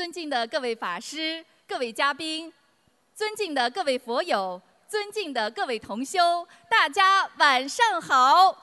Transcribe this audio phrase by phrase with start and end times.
[0.00, 2.50] 尊敬的各位法师、各位嘉宾，
[3.14, 8.56] 尊敬的各位佛友，尊敬的各位同修，大家晚上好！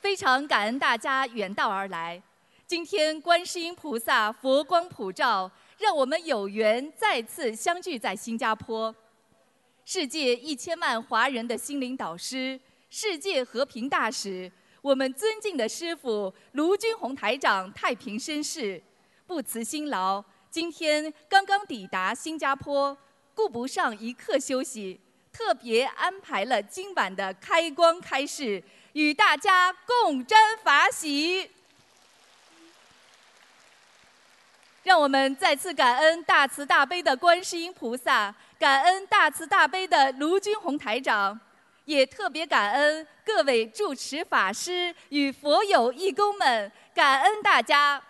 [0.00, 2.22] 非常感恩大家远道而来，
[2.66, 8.96] 今天观世音菩萨佛光普照，让我们有缘再次相聚在新加坡。
[9.84, 12.58] 世界一千万华人的心灵导师，
[12.88, 14.50] 世界和平大使。
[14.82, 18.80] 我们尊敬的师傅卢军宏台长太平绅士，
[19.26, 22.96] 不辞辛劳，今天刚刚抵达新加坡，
[23.34, 25.00] 顾不上一刻休息，
[25.32, 28.62] 特别安排了今晚的开光开示，
[28.92, 31.50] 与大家共沾法喜。
[34.84, 41.40] 让我们再次感恩大慈大悲的观世音菩萨，感恩大慈大悲的卢军宏台长。
[41.86, 48.02] 也特别感恩各位住持法师与佛友义工们，感恩大家。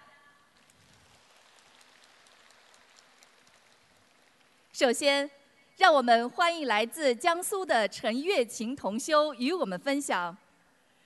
[4.73, 5.31] 首先，
[5.77, 10.35] 让我们欢迎来自江苏的陈月琴同修与我们分享：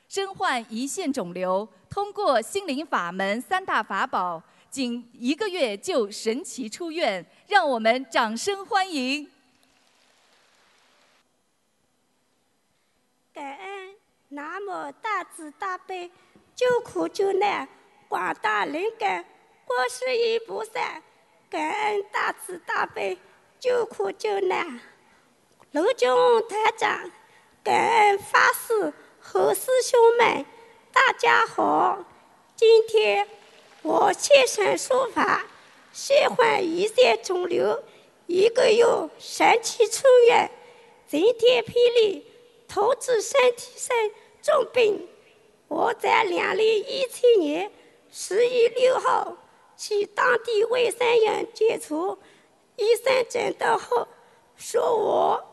[0.08, 4.40] 身患胰腺肿瘤，通过心灵法门三大法宝，
[4.70, 9.28] 仅一个月就神奇出院，让我们掌声欢迎。
[13.32, 13.94] 感恩
[14.30, 16.10] 南无大慈大悲
[16.56, 17.68] 救苦救难
[18.08, 19.24] 广大灵感
[19.64, 21.00] 观世音菩萨，
[21.48, 23.16] 感恩大慈大悲
[23.60, 24.80] 救苦救难
[25.70, 26.10] 卢军
[26.48, 27.08] 台长，
[27.62, 30.44] 感恩法师和师兄们，
[30.92, 32.04] 大家好！
[32.56, 33.28] 今天
[33.82, 35.46] 我现身说法，
[35.92, 37.84] 身患胰腺肿瘤，
[38.26, 38.84] 一个月
[39.20, 40.50] 神奇出院，
[41.08, 42.26] 晴天霹雳。
[42.72, 43.96] 导致身体生
[44.40, 45.08] 重病，
[45.66, 47.70] 我在两零一七年
[48.12, 49.36] 十月六号
[49.76, 52.16] 去当地卫生院检查，
[52.76, 54.06] 医生诊断后
[54.56, 55.44] 说我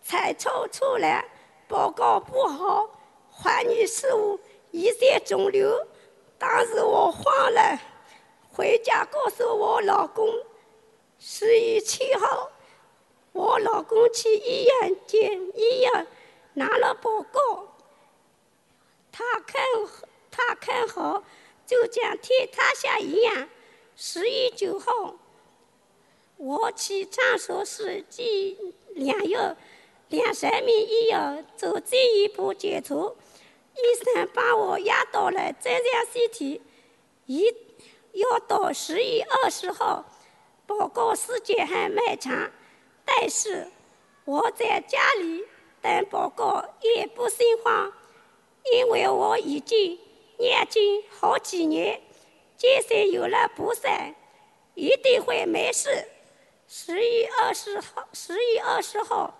[0.00, 1.28] 彩超出来，
[1.66, 2.88] 报告不好，
[3.32, 4.38] 怀疑是我
[4.72, 5.86] 胰腺肿瘤。
[6.38, 7.78] 当时我慌了，
[8.52, 10.26] 回家告诉我老公。
[11.18, 12.48] 十月七号，
[13.32, 16.06] 我老公去医院检医院。
[16.54, 17.76] 拿了报告，
[19.12, 19.62] 他看
[20.30, 21.22] 他看好，
[21.66, 23.48] 就像天塌下一样。
[23.96, 25.14] 十月九号，
[26.36, 29.56] 我去长沙市及两药
[30.08, 32.94] 两三名医院做进一步检查，
[33.74, 36.60] 医生把我压到了正常 CT，
[37.26, 37.54] 一
[38.12, 40.04] 要到十月二十号，
[40.66, 42.50] 报告时间还蛮长，
[43.04, 43.70] 但是
[44.24, 45.44] 我在家里。
[45.82, 47.92] 等报告也不心慌，
[48.72, 49.98] 因为我已经
[50.38, 52.00] 念经好几年，
[52.56, 53.88] 坚信有了菩萨，
[54.74, 56.06] 一定会没事。
[56.68, 59.34] 十月二十号，十月二十号，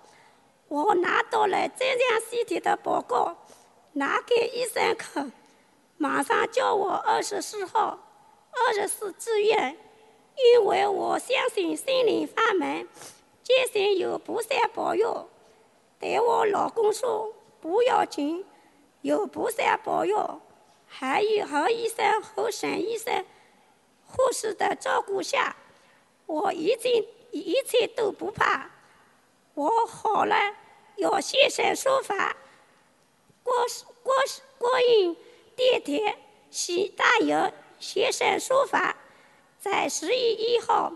[0.68, 3.36] 我拿到了正常 CT 的报告，
[3.92, 5.30] 拿给医生看，
[5.96, 7.98] 马上叫我二十四号、
[8.50, 9.76] 二十四住院，
[10.36, 12.88] 因为我相信心灵法门，
[13.42, 15.28] 坚信有菩萨保佑。
[16.00, 17.30] 对我老公说
[17.60, 18.42] ：“不要紧，
[19.02, 20.40] 有菩萨保佑，
[20.86, 23.22] 还有何医生和沈医生、
[24.06, 25.54] 护士的照顾下，
[26.24, 28.70] 我已经一切都不怕。
[29.52, 30.34] 我好了，
[30.96, 32.34] 要现身说法。
[33.42, 33.52] 过
[34.02, 34.14] 过
[34.56, 35.14] 过音
[35.54, 36.16] 电台
[36.50, 38.96] 西大友现身说法，
[39.58, 40.90] 在十月一号，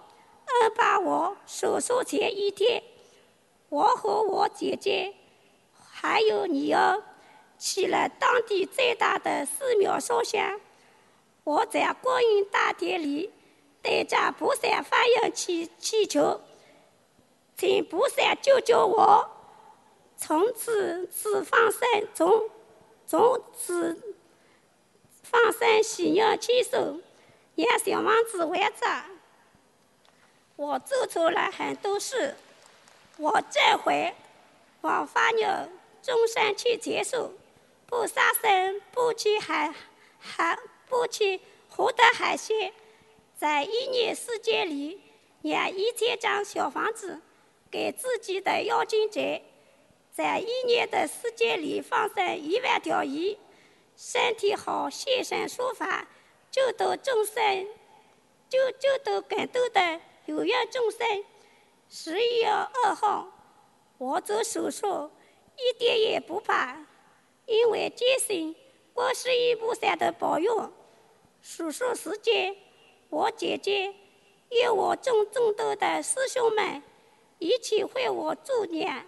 [0.46, 2.82] 二八我手术前一天。”
[3.74, 5.12] 我和我姐姐
[5.90, 7.02] 还有女儿
[7.58, 10.60] 去了当地最大的寺庙烧香。
[11.42, 13.32] 我在观音大殿里
[13.82, 16.40] 对着菩萨发愿祈祈求，
[17.56, 19.28] 请菩萨救救我，
[20.16, 21.80] 从此此放生，
[22.14, 22.48] 从
[23.08, 24.14] 从此
[25.24, 27.00] 放生喜悦接受，
[27.56, 28.88] 让小王子完成。
[30.54, 32.36] 我做错了很多事。
[33.16, 34.12] 我这回
[34.80, 35.70] 往发愿
[36.02, 37.32] 终身去接受，
[37.86, 39.72] 不杀生，不吃海
[40.18, 40.58] 海，
[40.88, 41.38] 不吃
[41.70, 42.72] 活的海鲜，
[43.36, 45.00] 在一年时间里
[45.42, 47.20] 养一千张小房子
[47.70, 49.20] 给自己的妖精者，
[50.12, 53.38] 在一年的时间里放生一万条鱼，
[53.96, 56.08] 身体好现身说法，
[56.50, 57.68] 救度众生，
[58.48, 61.24] 救救度更多的有缘众生。
[61.88, 63.28] 十一月二号，
[63.98, 65.10] 我做手术
[65.56, 66.86] 一点也不怕，
[67.46, 68.56] 因为坚信
[68.92, 70.72] 观世音菩萨的保佑。
[71.40, 72.56] 手术时间，
[73.10, 73.94] 我姐姐，
[74.50, 76.82] 与我众众多的师兄们
[77.38, 79.06] 一起为我助念，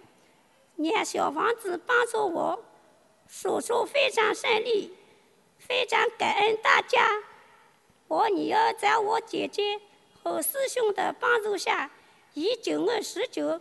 [0.75, 2.63] 念小房子帮助我，
[3.27, 4.95] 手术非常顺利，
[5.57, 7.23] 非常感恩大家。
[8.07, 9.81] 我女儿在我姐姐
[10.23, 11.91] 和师兄的帮助下，
[12.37, 13.59] 以九月十九，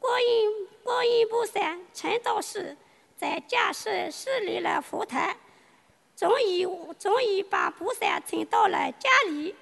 [0.00, 2.74] 观音观音菩萨成道时，
[3.18, 5.36] 在家室设立了佛台，
[6.16, 6.66] 终于
[6.98, 9.54] 终于把菩萨请到了家里，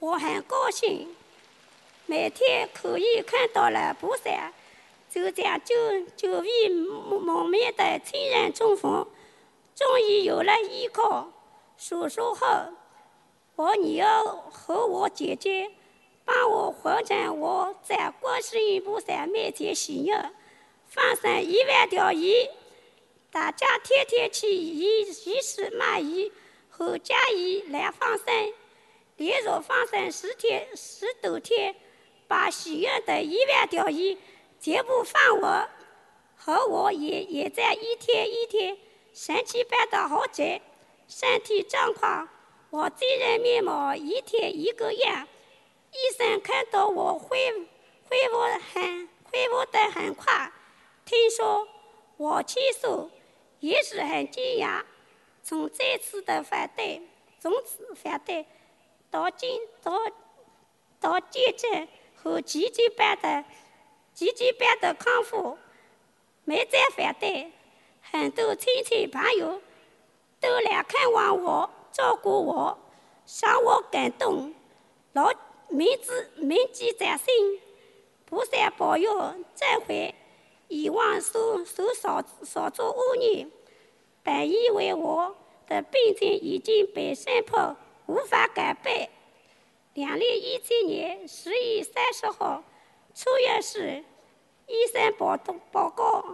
[0.00, 1.14] 我很高兴，
[2.06, 4.52] 每天可以看到了菩萨，
[5.08, 5.76] 就这样久
[6.16, 9.06] 久未谋面的亲人重逢，
[9.76, 11.28] 终于有了依靠。
[11.78, 12.48] 手术后。
[13.54, 15.70] 我女儿和我姐姐
[16.26, 20.34] 帮我完成我在观世音菩萨面前许愿，
[20.88, 22.34] 放生一万条鱼。
[23.30, 26.32] 大家天天去鱼鱼市买鱼
[26.68, 28.26] 和家鱼来放生，
[29.16, 31.76] 连续放生十天十多天，
[32.26, 34.18] 把许愿的一万条鱼
[34.60, 35.70] 全部放完，
[36.34, 38.76] 和我也也在一天一天
[39.14, 40.60] 神奇般的好转，
[41.06, 42.28] 身体状况。
[42.70, 45.28] 我真人面貌一天一个样，
[45.96, 47.38] 医生看到我恢
[48.08, 48.38] 恢复
[48.74, 50.52] 很恢复得很快，
[51.06, 51.66] 听说
[52.18, 52.86] 我去世
[53.60, 54.84] 也是很惊讶。
[55.42, 57.00] 从这次的反对，
[57.40, 58.44] 从此反对
[59.10, 59.92] 到今到
[61.00, 63.44] 到见证和奇迹般的
[64.12, 65.56] 奇迹般的康复，
[66.44, 67.50] 没再反对，
[68.02, 69.62] 很多亲戚朋友
[70.40, 71.70] 都来看望我。
[71.92, 72.78] 照顾我，
[73.40, 74.52] 让我感动，
[75.14, 75.32] 老
[75.68, 77.60] 铭记铭记在心。
[78.24, 80.14] 菩萨保佑，再回
[80.68, 83.46] 以往所受少少做恶孽。
[84.22, 85.36] 本以为我
[85.68, 87.76] 的病情已经被宣判
[88.06, 89.10] 无法改变。
[89.94, 92.64] 两零一七年十月三十号
[93.14, 94.04] 出院时，
[94.66, 95.36] 医生报
[95.70, 96.24] 报告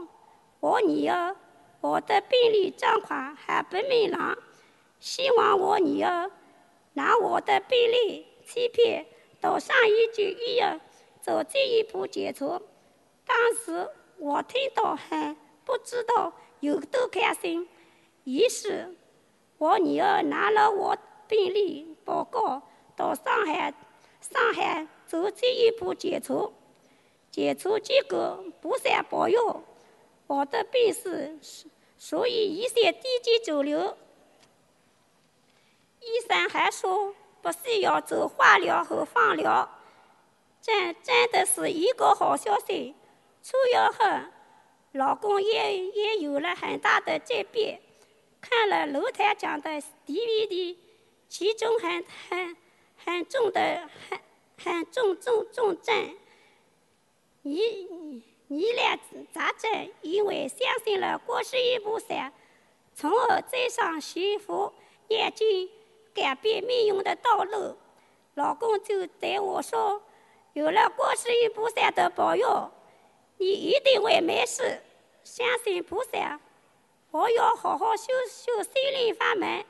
[0.60, 1.36] 我女儿，
[1.82, 4.36] 我的病历状况还不明朗。
[4.98, 6.30] 希望我女儿
[6.94, 9.06] 拿我的病历欺骗
[9.42, 10.80] 到上一级医院
[11.20, 12.62] 做进一步检查。
[13.26, 17.68] 当时我听到很不知道有多开心。
[18.24, 18.96] 于是，
[19.58, 20.96] 我女儿拿了我
[21.26, 22.62] 病历报告
[22.96, 23.74] 到上海
[24.20, 26.48] 上海做进一步检查。
[27.32, 29.64] 检查结果不算保佑，
[30.28, 31.36] 我的病是
[31.98, 33.96] 属于一线低级肿瘤。
[36.00, 39.68] 医生还说不需要做化疗和放疗，
[40.60, 42.94] 这真的是一个好消息。
[43.42, 44.30] 出院后，
[44.92, 47.80] 老公也也有了很大的转变。
[48.40, 49.70] 看了楼台讲的
[50.06, 50.76] DVD，
[51.28, 52.56] 其中很很
[53.04, 54.20] 很重的很
[54.62, 56.16] 很重重重症，
[57.42, 58.98] 疑疑难
[59.32, 62.32] 杂症，因为相信了过世音菩萨，
[62.94, 64.72] 从而走上幸福
[65.08, 65.68] 念经。
[66.14, 67.76] 改变命运的道路，
[68.34, 70.02] 老公就对我说
[70.52, 72.70] ：“有了观世音菩萨的保佑，
[73.38, 74.82] 你一定会没事。
[75.24, 76.40] 相信菩萨，
[77.10, 79.64] 我要好好修修心灵法门，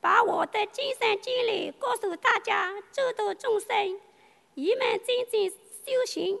[0.00, 4.00] 把我的亲身经历告诉大家，周度众生，
[4.54, 6.40] 一门精进修行，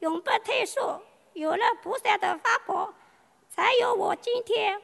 [0.00, 1.02] 永不退缩。
[1.34, 2.94] 有了菩萨的法宝，
[3.50, 4.80] 才有我今天。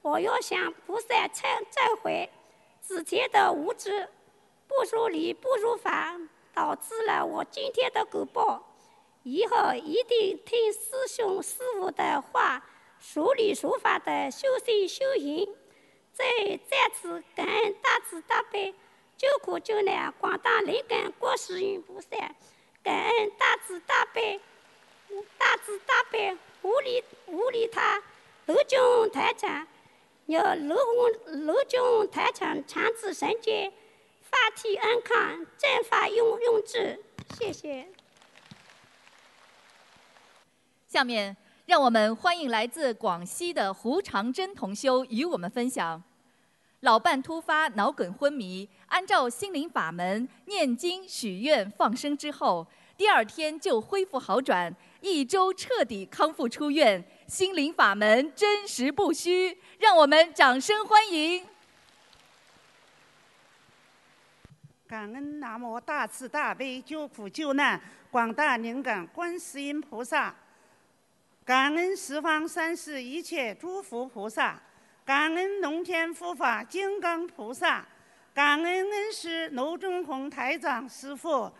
[0.00, 2.30] 我要向菩萨忏忏悔。”
[2.84, 4.08] 之前的无知、
[4.66, 6.18] 不如理、不如法，
[6.52, 8.60] 导致了我今天的果报。
[9.22, 12.64] 以后一定听师兄师傅的话，
[12.98, 15.48] 说理说法的修心修行。
[16.12, 16.26] 再
[16.68, 18.74] 再次感恩大慈大悲、
[19.16, 22.08] 救苦救难广大灵感观世音菩萨，
[22.82, 24.40] 感恩大慈大悲、
[25.38, 28.02] 大慈大悲无理无理他
[28.46, 28.78] 罗军
[29.12, 29.68] 台长。
[30.26, 33.72] 要罗红罗军台长长治神健，
[34.20, 36.98] 法体安康，正法永永治。
[37.36, 37.88] 谢谢。
[40.86, 41.36] 下面
[41.66, 46.02] 让我们欢迎来自广西的胡长珍同修与我们分享：
[46.80, 57.04] 老伴突发脑梗昏迷，按照心灵法门念经许愿放生之后，第二天就恢复好转，一周彻底康复出院。
[57.26, 61.46] 心灵法门真实不虚，让我们掌声欢迎！
[64.86, 70.34] 感恩南无大慈大悲救苦救难广大灵感观世音菩萨，
[71.44, 74.60] 感恩十方三世一切诸佛菩萨，
[75.04, 77.86] 感恩龙天护法金刚菩萨，
[78.34, 81.50] 感恩恩师卢中红台长师傅，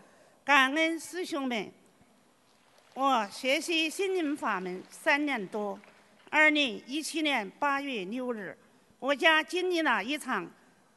[0.44, 1.72] 感恩师兄们。
[2.94, 5.80] 我学习心灵法门三年多，
[6.28, 8.54] 二零一七年八月六日，
[8.98, 10.46] 我家经历了一场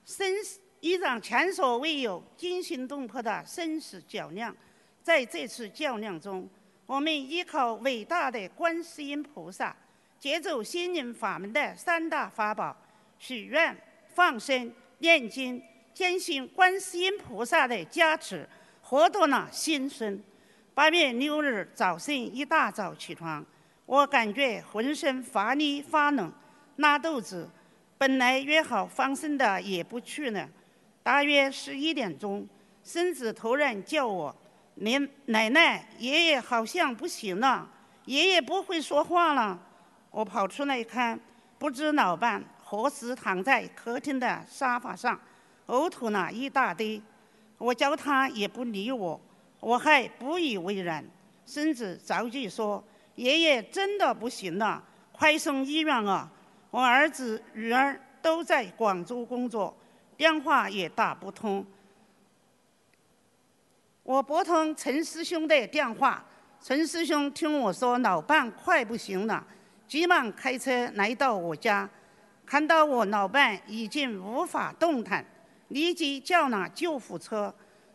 [0.03, 4.53] 生死一场前所未有、惊心动魄的生死较量。
[5.01, 6.49] 在这次较量中，
[6.85, 9.73] 我们依靠伟大的观世音菩萨，
[10.19, 12.75] 借助心灵法门的三大法宝——
[13.17, 13.73] 许愿、
[14.13, 18.45] 放生、念经，坚信观世音菩萨的加持，
[18.81, 20.21] 获得了新生。
[20.75, 23.44] 八月六日早晨一大早起床，
[23.86, 26.29] 我感觉浑身乏力发冷，
[26.75, 27.50] 拉肚子。
[27.98, 30.50] 本来约好放生的也不去了。
[31.01, 32.46] 大约十一点钟，
[32.84, 34.36] 孙子突然叫我。
[34.75, 37.65] 奶奶奶，爷爷好像不行了，
[38.03, 39.58] 爷爷不会说话了。
[40.12, 41.17] 我跑出来一看，
[41.58, 45.17] 不知老伴何时躺在客厅的沙发上，
[45.67, 47.01] 呕吐了一大堆。
[47.58, 49.17] 我叫他也不理我，
[49.59, 51.03] 我还不以为然。
[51.45, 52.83] 孙子着急说
[53.15, 56.31] ：“爷爷真的不行了，快送医院啊！”
[56.71, 59.75] 我儿子女儿都在广州工作，
[60.17, 61.65] 电话也打不通。
[64.03, 66.25] 我拨通陈师兄的电话，
[66.62, 69.45] 陈师兄听我说老伴快不行了，
[69.88, 71.89] 急忙开车来到我家，
[72.45, 75.25] 看到我老伴已经无法动弹，
[75.69, 77.53] 立即叫了救护车，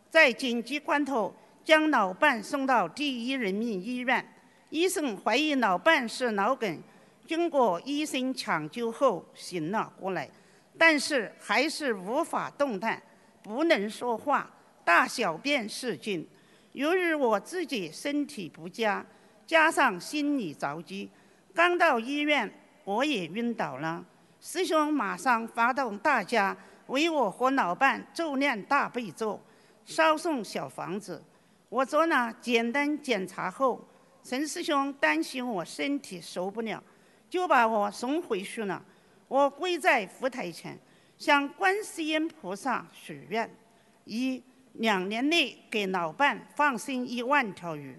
[0.09, 4.25] 在紧急关头将老伴送到第一人民医院。
[4.69, 6.81] 医生怀疑老伴是脑梗，
[7.27, 10.29] 经过医生抢救后醒了过来，
[10.77, 13.01] 但是还是无法动弹，
[13.43, 14.49] 不能说话。
[14.83, 16.27] 大小便失禁，
[16.71, 19.05] 由于我自己身体不佳，
[19.45, 21.09] 加上心里着急，
[21.53, 22.51] 刚到医院
[22.83, 24.03] 我也晕倒了。
[24.39, 29.39] 师兄马上发动大家为我和老伴咒念大悲咒，
[29.85, 31.21] 烧送小房子。
[31.71, 33.81] 我做了简单检查后，
[34.21, 36.83] 陈师兄担心我身体受不了，
[37.29, 38.83] 就把我送回去了。
[39.29, 40.77] 我跪在佛台前，
[41.17, 43.49] 向观世音菩萨许愿：
[44.03, 44.43] 一。
[44.75, 47.93] 两年内给老伴放生一万条鱼，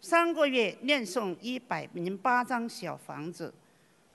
[0.00, 3.54] 三个月念诵一百零八张小房子。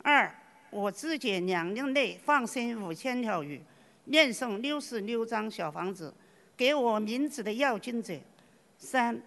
[0.03, 0.29] 二，
[0.71, 3.61] 我自己两年内放生五千条鱼，
[4.05, 6.13] 念诵六十六张小房子，
[6.57, 8.13] 给我名字的要经者。
[8.81, 9.21] 三，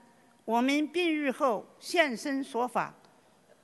[0.44, 2.92] 我们病愈后现身说法，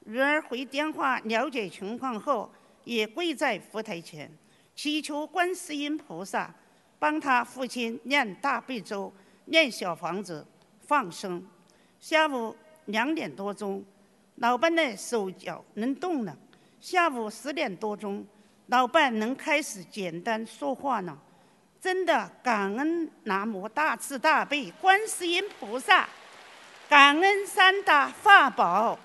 [0.05, 2.49] 女儿回电话了解情况后，
[2.85, 4.31] 也跪在佛台前，
[4.77, 6.55] 祈求观世音菩萨。
[7.01, 9.13] 帮他父亲念大悲咒，
[9.47, 10.47] 念小房子，
[10.81, 11.45] 放生。
[11.99, 12.55] 下午
[12.85, 13.83] 两点多钟，
[14.37, 16.39] 老伴的手脚能动了。
[16.79, 18.25] 下午十点多钟，
[18.67, 21.19] 老伴能开始简单说话了。
[21.81, 26.09] 真的感恩南无大慈大悲观世音菩萨，
[26.89, 28.99] 感恩三大法宝。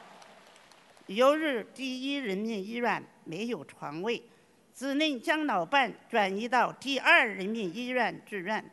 [1.07, 4.21] 由于第一人民医院没有床位。
[4.77, 8.69] 只能将老伴转移到第二人民医院住院。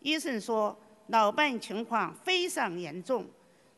[0.00, 3.26] 医生说，老伴情况非常严重，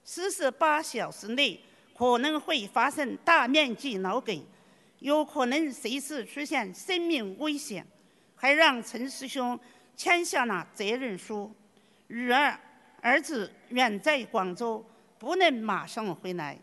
[0.03, 1.61] 四十八小时内
[1.97, 4.45] 可能会发生大面积脑梗，
[4.99, 7.87] 有可能随时出现生命危险，
[8.39, 9.59] 还让陈师兄
[9.97, 11.53] 签下了责任书。
[12.07, 12.59] 女儿、
[13.03, 14.83] 儿子远在广州，
[15.19, 16.57] 不能马上回来。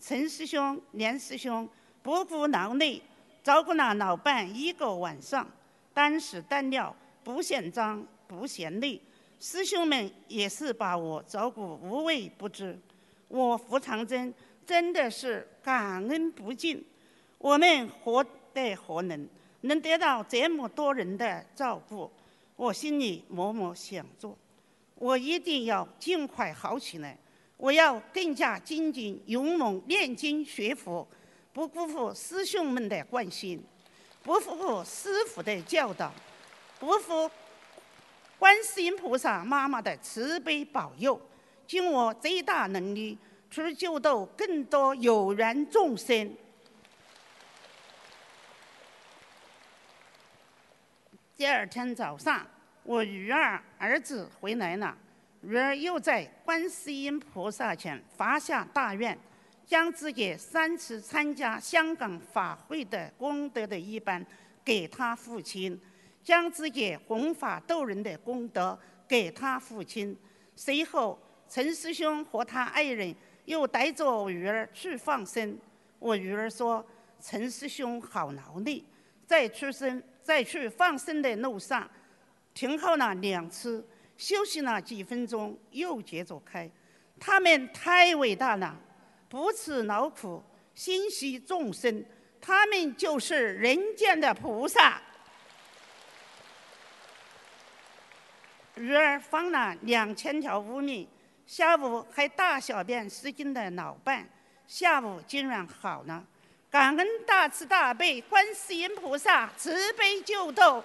[0.00, 1.68] 陈师兄、连师兄
[2.02, 3.00] 不顾劳累。
[3.40, 5.48] 照顾了老伴一个晚上，
[5.94, 6.94] 单时单料，
[7.24, 9.00] 不嫌脏不嫌累。
[9.40, 12.78] 师兄们也是把我照顾无微不至，
[13.28, 14.34] 我胡长征
[14.66, 16.84] 真的是感恩不尽。
[17.38, 19.26] 我们何德何能，
[19.62, 22.10] 能得到这么多人的照顾？
[22.56, 24.36] 我心里默默想着，
[24.94, 27.16] 我一定要尽快好起来。
[27.56, 31.06] 我要更加精进勇猛念经学佛。
[31.52, 33.60] 不辜负师兄们的关心，
[34.22, 36.12] 不辜负师傅的教导，
[36.78, 37.28] 不负
[38.38, 41.20] 观世音菩萨妈妈的慈悲保佑，
[41.66, 43.18] 尽我最大能力
[43.50, 46.32] 去救度更多有缘众生。
[51.38, 52.44] 第二天早上，
[52.82, 54.98] 我女儿儿子回来了，
[55.42, 59.16] 女儿又在观世音菩萨前发下大愿。
[59.64, 64.26] 将自己三次参加香港法会的功德的一半
[64.64, 65.80] 给他父亲，
[66.24, 68.76] 将自己弘法度人的功德
[69.06, 70.18] 给他父亲。
[70.56, 71.16] 随后，
[71.48, 73.14] 陈师兄和他爱人
[73.44, 75.56] 又带着我女儿去放生。
[76.00, 76.84] 我女儿说
[77.22, 78.82] ：“陈师兄好劳累，
[79.24, 81.90] 在出生在去放生的路上，
[82.52, 83.82] 停靠了两次，
[84.18, 86.70] 休息了几分钟，又接着开。
[87.18, 88.78] 他们太伟大了，
[89.26, 90.44] 不辞劳苦，
[90.74, 92.04] 心系众生，
[92.42, 95.00] 他们就是人间的菩萨。
[98.76, 101.08] 鱼儿放了两千条乌米，
[101.46, 104.28] 下午还大小便失禁的老伴，
[104.66, 106.22] 下午竟然好了。
[106.70, 110.84] 感恩大慈大悲观世音菩萨慈悲救度，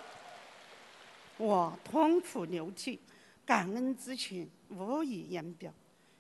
[1.36, 2.98] 我痛哭流涕，
[3.46, 5.70] 感恩之情无以言表。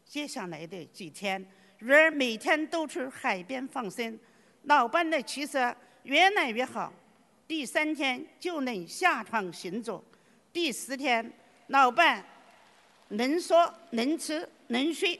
[0.05, 4.19] 接下来的几天，鱼儿每天都去海边放生，
[4.63, 6.91] 老伴的气色越来越好，
[7.47, 10.03] 第三天就能下床行走，
[10.51, 11.31] 第四天
[11.67, 12.21] 老伴
[13.07, 15.17] 能说能吃能睡，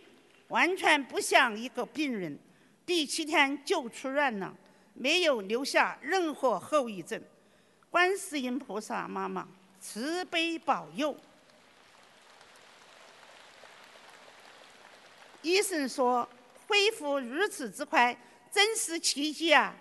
[0.50, 2.38] 完全不像一个病人。
[2.86, 4.54] 第七天就出院了，
[4.94, 7.22] 没有留下任何后遗症。
[7.90, 9.48] 观世音菩萨妈妈
[9.80, 11.16] 慈悲保佑。
[15.42, 16.28] 医生说
[16.68, 18.18] 恢复如此之快，
[18.52, 19.75] 真是奇迹啊！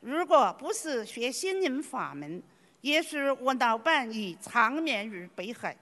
[0.00, 2.42] 如果不是学心灵法门，
[2.80, 5.76] 也许我老伴已长眠于北海。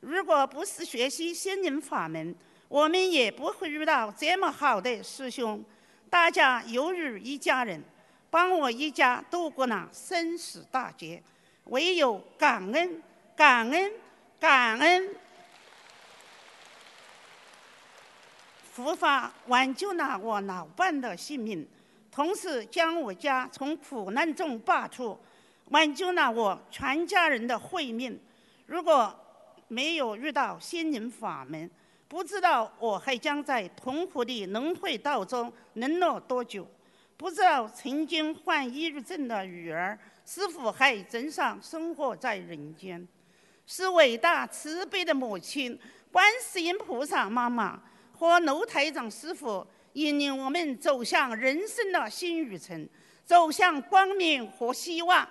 [0.00, 2.34] 如果不是学习心灵法门，
[2.68, 5.64] 我们也不会遇到这么好的师兄。
[6.10, 7.82] 大家犹如一家人，
[8.30, 11.22] 帮我一家度过了生死大劫，
[11.64, 13.02] 唯有感恩、
[13.36, 13.92] 感恩、
[14.40, 15.14] 感恩。
[18.72, 21.66] 佛法挽救了我老伴的性命，
[22.10, 25.18] 同时将我家从苦难中拔出，
[25.66, 28.18] 挽救了我全家人的慧命。
[28.66, 29.14] 如果
[29.66, 31.68] 没有遇到心灵法门，
[32.08, 36.66] 不知道我还将在痛苦的轮回道中沦落多久？
[37.18, 43.06] 不知道曾经患抑郁症的女儿是否还正常生活在人间？
[43.66, 45.78] 是伟大慈悲的母亲
[46.10, 47.78] 观世音菩萨妈妈
[48.12, 52.88] 和楼台长师傅引领我们走向人生的新旅程，
[53.22, 55.28] 走向光明和希望。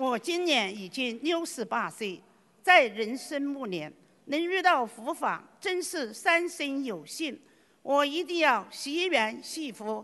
[0.00, 2.18] 我今年已经六十八岁，
[2.62, 3.92] 在人生暮年
[4.24, 7.38] 能遇到佛法，真是三生有幸。
[7.82, 10.02] 我一定要惜缘惜福，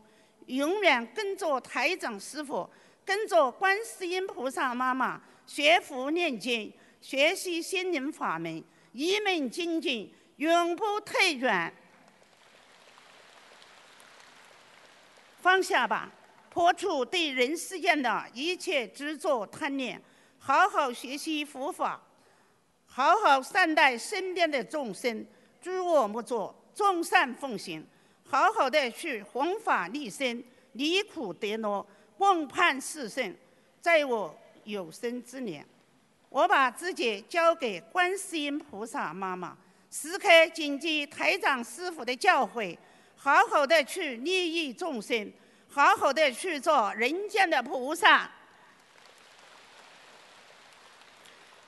[0.48, 2.68] 永远跟着台长师傅，
[3.06, 11.72] 跟着观世音菩萨妈妈学佛念经，学习心灵法门，一门精进，永不退转。
[15.40, 16.12] 放下吧。
[16.56, 20.02] 破除对人世间的一切执着贪念，
[20.38, 22.00] 好好学习佛法，
[22.86, 25.26] 好好善待身边的众生，
[25.60, 27.86] 诸恶莫作，众善奉行，
[28.24, 30.42] 好好的去弘法利生，
[30.72, 33.36] 离苦得乐，共盼四圣。
[33.82, 35.62] 在我有生之年，
[36.30, 39.54] 我把自己交给观世音菩萨妈妈，
[39.90, 42.74] 时刻谨记台长师傅的教诲，
[43.14, 45.30] 好好的去利益众生。
[45.76, 48.30] 好好的去做人间的菩萨。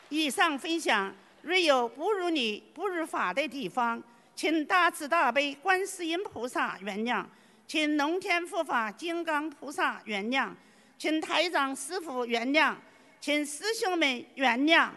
[0.09, 4.03] 以上分享，若有不如理、不如法的地方，
[4.35, 7.23] 请大慈大悲观世音菩萨原谅，
[7.67, 10.55] 请龙天护法金刚菩萨原谅，
[10.97, 12.75] 请台长师傅原谅，
[13.21, 14.89] 请师兄们原谅，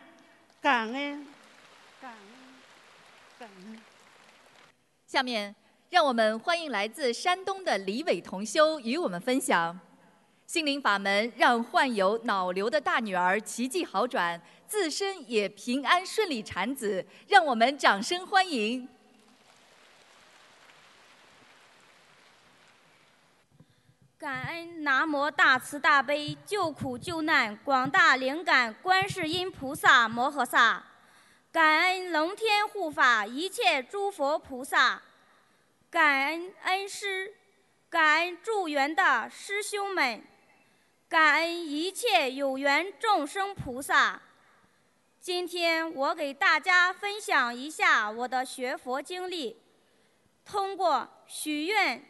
[0.61, 1.27] 感恩，
[1.99, 2.17] 感恩，
[3.37, 3.81] 感恩。
[5.05, 5.53] 下面。
[5.91, 9.77] 让我们欢迎来自山东的李伟同修与我们分享
[10.47, 17.05] 心灵法门，让患有脑瘤的大女儿奇迹好转，自身也平安顺利产子。
[17.27, 18.87] 让我们掌声欢迎！
[24.17, 30.81] 感恩南无大慈大悲救苦救难广大灵感观世音菩萨摩诃萨，
[31.51, 35.01] 感恩龙天护法一切诸佛菩萨。
[35.91, 37.33] 感恩恩师，
[37.89, 40.23] 感恩助缘的师兄们，
[41.09, 44.21] 感恩一切有缘众生菩萨。
[45.19, 49.61] 今天我给大家分享一下我的学佛经历。
[50.45, 52.01] 通过许愿、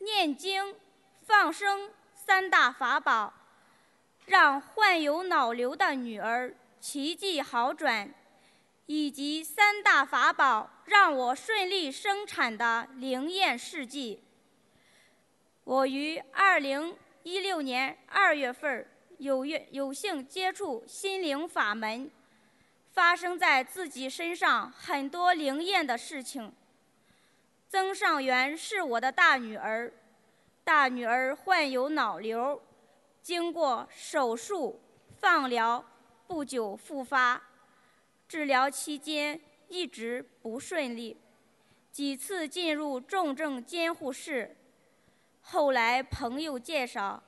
[0.00, 0.76] 念经、
[1.22, 3.32] 放生三大法宝，
[4.26, 8.12] 让患有脑瘤的女儿奇迹好转。
[8.92, 14.20] 以及三大法宝让我顺利生产的灵验事迹。
[15.62, 18.84] 我于二零一六年二月份
[19.18, 22.10] 有月有幸接触心灵法门，
[22.90, 26.52] 发生在自己身上很多灵验的事情。
[27.68, 29.92] 曾上元是我的大女儿，
[30.64, 32.60] 大女儿患有脑瘤，
[33.22, 34.80] 经过手术、
[35.20, 35.84] 放疗，
[36.26, 37.40] 不久复发。
[38.30, 41.16] 治疗期间一直不顺利，
[41.90, 44.56] 几次进入重症监护室。
[45.40, 47.20] 后来朋友介绍，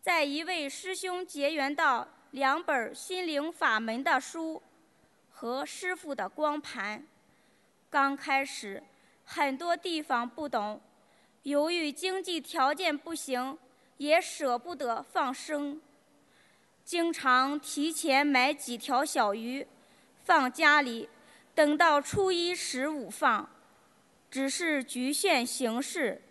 [0.00, 4.62] 在一位师兄结缘到两本心灵法门的书
[5.28, 7.06] 和师傅的光盘。
[7.90, 8.82] 刚开始
[9.26, 10.80] 很多地方不懂，
[11.42, 13.58] 由于经济条件不行，
[13.98, 15.78] 也舍不得放生，
[16.82, 19.66] 经常提前买几条小鱼。
[20.30, 21.08] 放家里，
[21.56, 23.50] 等到初一十五放，
[24.30, 26.22] 只是局限形式。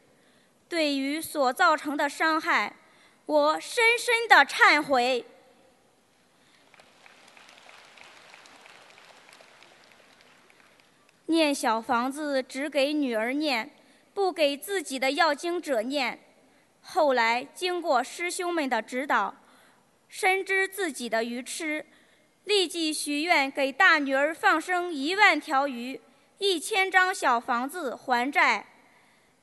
[0.69, 2.77] 对于所造成的伤害，
[3.25, 5.25] 我深深的忏悔。
[11.25, 13.69] 念小房子只给女儿念，
[14.13, 16.17] 不给自己的要经者念。
[16.79, 19.35] 后来经过师兄们的指导，
[20.07, 21.85] 深知自己的愚痴。
[22.43, 26.02] 立即许愿给大女儿放生一万条鱼，
[26.39, 28.65] 一千张小房子还债，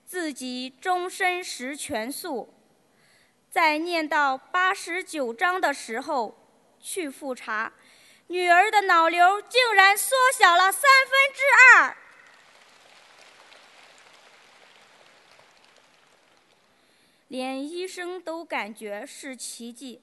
[0.04, 2.52] 自己终身食全素。
[3.48, 6.37] 在念到八十九章的时候，
[6.80, 7.72] 去复查，
[8.26, 11.96] 女儿的脑瘤竟然缩小了三分之二，
[17.28, 20.02] 连医生都感觉是奇迹。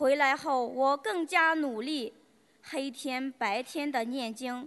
[0.00, 2.14] 回来后，我更加努力。
[2.62, 4.66] 黑天白天的念经，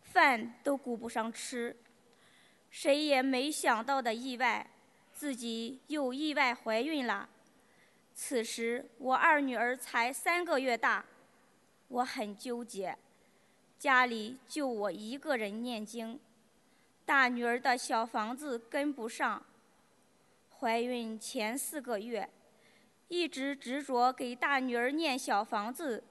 [0.00, 1.76] 饭都顾不上吃。
[2.70, 4.66] 谁也没想到的意外，
[5.12, 7.28] 自己又意外怀孕了。
[8.14, 11.04] 此时我二女儿才三个月大，
[11.88, 12.96] 我很纠结。
[13.78, 16.18] 家里就我一个人念经，
[17.04, 19.44] 大女儿的小房子跟不上。
[20.58, 22.30] 怀孕前四个月，
[23.10, 26.04] 一直执着给大女儿念小房子。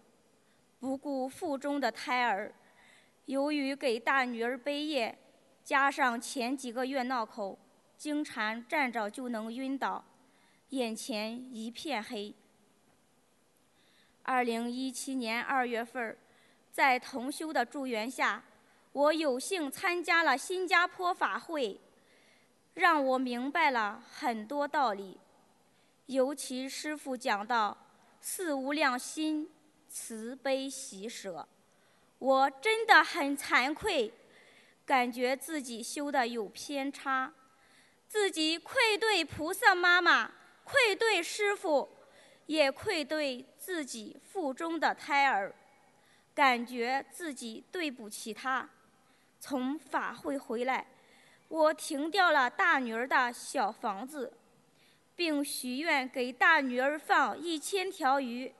[0.82, 2.54] 不顾腹中的胎儿，
[3.26, 5.18] 由于给大女儿背夜，
[5.64, 7.58] 加上前几个月闹口，
[7.98, 10.04] 经常站着就能晕倒，
[10.70, 12.36] 眼前一片黑。
[14.24, 16.18] 二零一七年二月份，
[16.70, 18.44] 在同修的助缘下，
[18.92, 21.80] 我有幸参加了新加坡法会，
[22.74, 25.18] 让我明白了很多道理，
[26.10, 27.78] 尤其师父讲到
[28.20, 29.50] 四无量心。
[29.92, 31.48] 慈悲喜舍，
[32.20, 34.14] 我真的很惭愧，
[34.86, 37.34] 感觉自己修的有偏差，
[38.08, 40.32] 自己愧对菩萨妈妈，
[40.64, 41.90] 愧对师傅，
[42.46, 45.52] 也愧对自己腹中的胎儿，
[46.36, 48.70] 感觉自己对不起他。
[49.40, 50.86] 从法会回来，
[51.48, 54.32] 我停掉了大女儿的小房子，
[55.20, 58.54] 并许愿给大女儿放一千条鱼。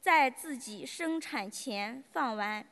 [0.00, 2.66] 在自己生产前放完，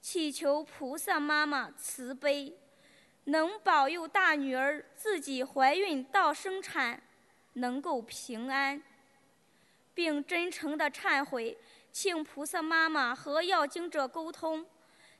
[0.00, 2.52] 祈求菩萨妈妈慈悲，
[3.26, 7.00] 能保佑大女儿自己怀孕到生产
[7.52, 8.82] 能够平安，
[9.94, 11.56] 并真诚的忏悔，
[11.92, 14.66] 请菩萨妈妈和要经者沟通，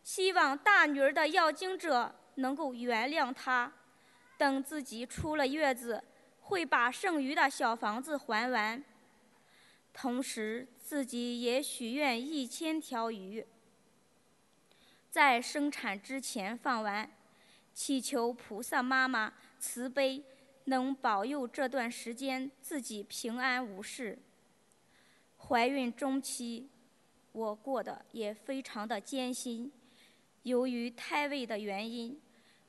[0.02, 3.72] 希望大女儿的要经者能够原谅她，
[4.36, 6.02] 等自己出了月子，
[6.50, 8.82] 会把剩余的小房子还完。
[9.92, 13.46] 同时，自己也许愿一千条鱼，
[15.08, 17.08] 在生产之前放完，
[17.72, 20.24] 祈求菩萨妈妈慈悲，
[20.64, 24.18] 能保佑这段时间自己平安无事。
[25.38, 26.68] 怀孕中期，
[27.30, 29.70] 我过得也非常的艰辛，
[30.42, 32.20] 由于胎位的原因，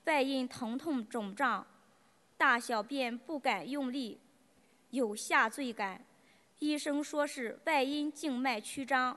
[0.06, 1.66] 外阴疼痛肿胀，
[2.42, 4.20] 大小便不敢用力，
[4.90, 6.04] 有下坠感。
[6.58, 9.16] 医生说是外阴静脉曲张，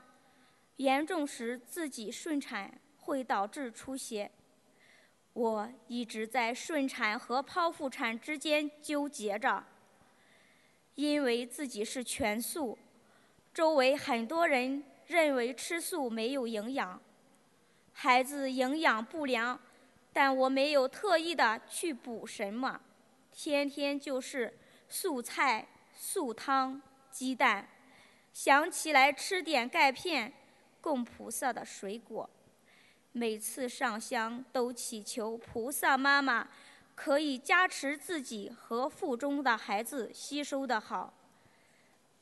[0.75, 4.29] 严重时自己顺产会导致出血。
[5.33, 9.65] 我一直在顺产和剖腹产之间纠结着，
[10.93, 12.77] 因为自己是全素，
[13.51, 17.01] 周围很多人认为吃素没有营养，
[17.91, 19.59] 孩子营养不良，
[20.13, 22.79] 但我没有特意的去补什么，
[23.35, 26.81] 天天就是素菜、素汤。
[27.11, 27.69] 鸡蛋，
[28.33, 30.33] 想起来吃点钙片，
[30.81, 32.29] 供菩萨的水果。
[33.13, 36.49] 每次上香都祈求菩萨妈妈
[36.93, 41.13] 可以加持自己和腹中的孩子吸收的好，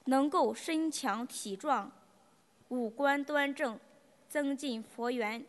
[0.06, 1.91] 能够身强体壮，
[2.67, 3.80] 五官端正，
[4.30, 5.43] 增进佛缘，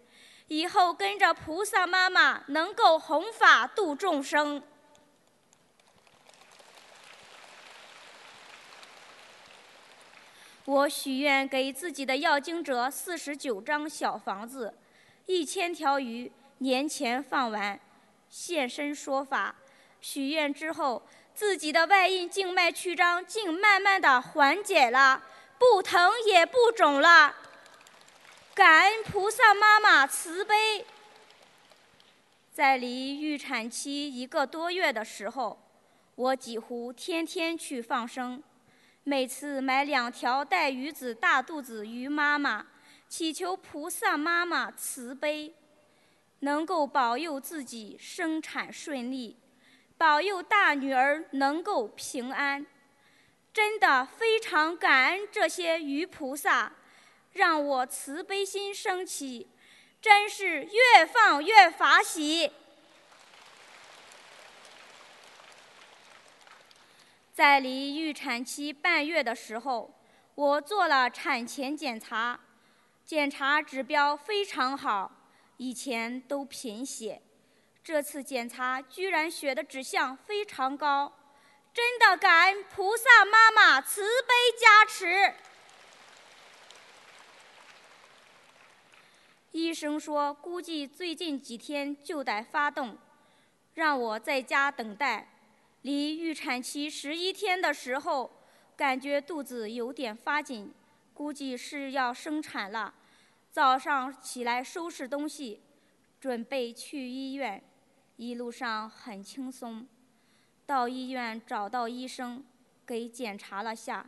[0.49, 4.63] 以后跟着菩萨妈妈能够弘法度众生。
[10.67, 14.73] 我许愿给自己的要经者四十九张小房子，
[15.27, 17.79] 一千条鱼，年前放完，
[18.31, 19.55] 现身说法。
[20.01, 21.03] 许愿之后，
[21.35, 25.23] 自己的外阴静脉曲张竟慢慢的缓解了，
[25.59, 27.35] 不疼也不肿了。
[28.55, 30.87] 感恩菩萨妈妈慈悲。
[32.55, 35.59] 在离预产期一个多月的时候，
[36.15, 38.43] 我几乎天天去放生，
[39.07, 42.67] 每次买两条带鱼子大肚子鱼妈妈，
[43.07, 45.55] 祈求菩萨妈妈慈悲，
[46.39, 49.37] 能够保佑自己生产顺利。
[49.99, 52.65] 保佑大女儿能够平安，
[53.53, 56.73] 真的非常感恩这些鱼菩萨，
[57.35, 59.47] 让我慈悲心升起，
[60.01, 62.51] 真是越放越法喜。
[67.35, 69.93] 在离预产期半月的时候，
[70.37, 72.39] 我做了产前检查，
[73.05, 75.11] 检查指标非常好，
[75.57, 77.21] 以前都贫血。
[77.83, 81.13] 这次检查居然血的指向非常高，
[81.73, 85.35] 真的感恩菩萨妈妈慈悲加持。
[89.51, 92.97] 医生说估计最近几天就得发动，
[93.75, 95.34] 让我在家等待。
[95.85, 98.31] 离预产期十一天的时候，
[98.75, 100.73] 感觉肚子有点发紧，
[101.13, 102.95] 估计是要生产了。
[103.51, 105.61] 早上起来收拾东西，
[106.19, 107.63] 准备去医院。
[108.17, 109.87] 一路上很轻松，
[110.65, 112.43] 到医院找到医生，
[112.87, 114.07] 给检查了下。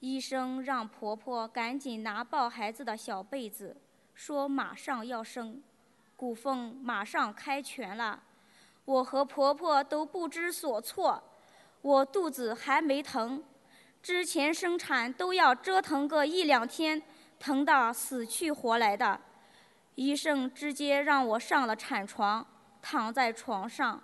[0.00, 3.76] 医生让婆婆赶紧拿抱孩子的小被子，
[4.14, 5.62] 说马上要生，
[6.16, 8.22] 骨缝马上开全了。
[8.86, 11.22] 我和婆婆都不知所措。
[11.82, 13.44] 我肚子还没疼，
[14.02, 17.02] 之前生产都要折腾个一两天，
[17.38, 19.20] 疼得死去活来的。
[19.96, 22.46] 医生直接让我上了产床。
[22.88, 24.00] 躺在床上，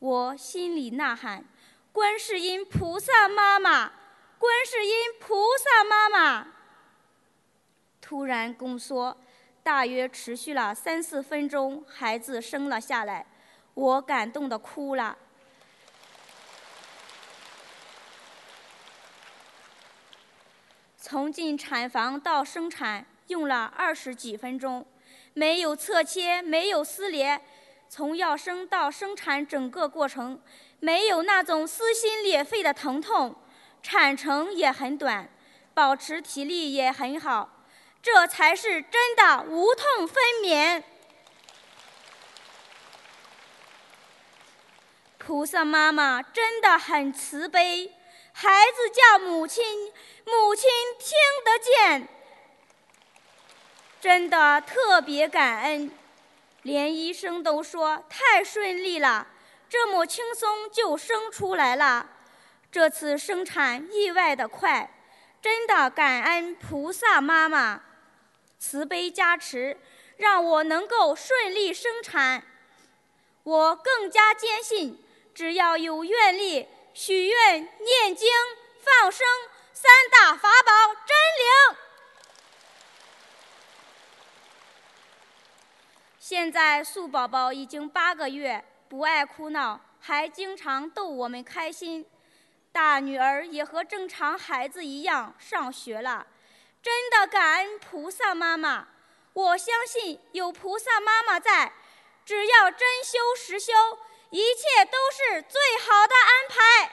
[0.00, 1.44] 我心里呐喊
[1.92, 3.92] ：“观世音菩萨妈妈，
[4.36, 6.48] 观世音菩萨妈妈。”
[8.02, 9.16] 突然宫缩，
[9.62, 13.24] 大约持续了三四分钟，孩子生了下来，
[13.80, 15.16] 我感动的哭了。
[20.98, 24.86] 从进产房到生产用了二十几分钟，
[25.32, 27.40] 没有侧切，没有撕裂。
[27.88, 30.40] 从要生到生产整个过程，
[30.78, 33.34] 没有那种撕心裂肺的疼痛，
[33.82, 35.28] 产程也很短，
[35.72, 37.64] 保持体力也很好，
[38.02, 40.82] 这才是真的无痛分娩。
[45.22, 47.94] 菩萨妈妈真的很慈悲，
[48.32, 49.62] 孩子叫母亲，
[50.24, 51.10] 母亲听
[51.44, 52.08] 得见，
[54.00, 55.90] 真的特别感恩。
[56.62, 59.26] 连医生都说太顺利了，
[59.68, 62.08] 这么轻松就生出来了。
[62.72, 64.90] 这次生产意外的快，
[65.42, 67.82] 真的感恩菩萨妈妈
[68.58, 69.76] 慈悲加持，
[70.16, 72.42] 让我能够顺利生产。
[73.42, 75.02] 我更加坚信，
[75.34, 78.28] 只要有愿力、许愿、念经、
[78.80, 79.26] 放生
[79.72, 81.78] 三大法宝，真灵。
[86.18, 92.06] 现在素宝宝已经八个月，不爱哭闹，还经常逗我们开心。
[92.72, 96.26] 大女儿也和正常孩子一样上学了，
[96.80, 98.86] 真的感恩菩萨妈妈。
[99.32, 101.72] 我相信有菩萨妈妈在，
[102.24, 103.72] 只要真修实修，
[104.30, 106.92] 一切都是最好的安排。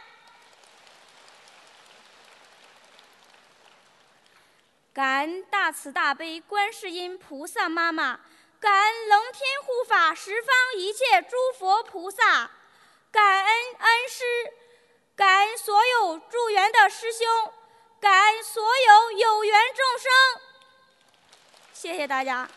[4.94, 8.20] 感恩大慈大悲观世音菩萨妈妈。
[8.60, 12.50] 感恩龙天护法十方一切诸佛菩萨，
[13.12, 14.24] 感恩恩师，
[15.16, 17.54] 感恩所有助缘的师兄，
[18.00, 20.12] 感恩所有有缘众生。
[21.72, 22.50] 谢谢大家。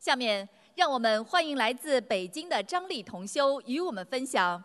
[0.00, 0.48] 下面。
[0.76, 4.62] 让我们欢迎来自北京的张丽同修与我们分享，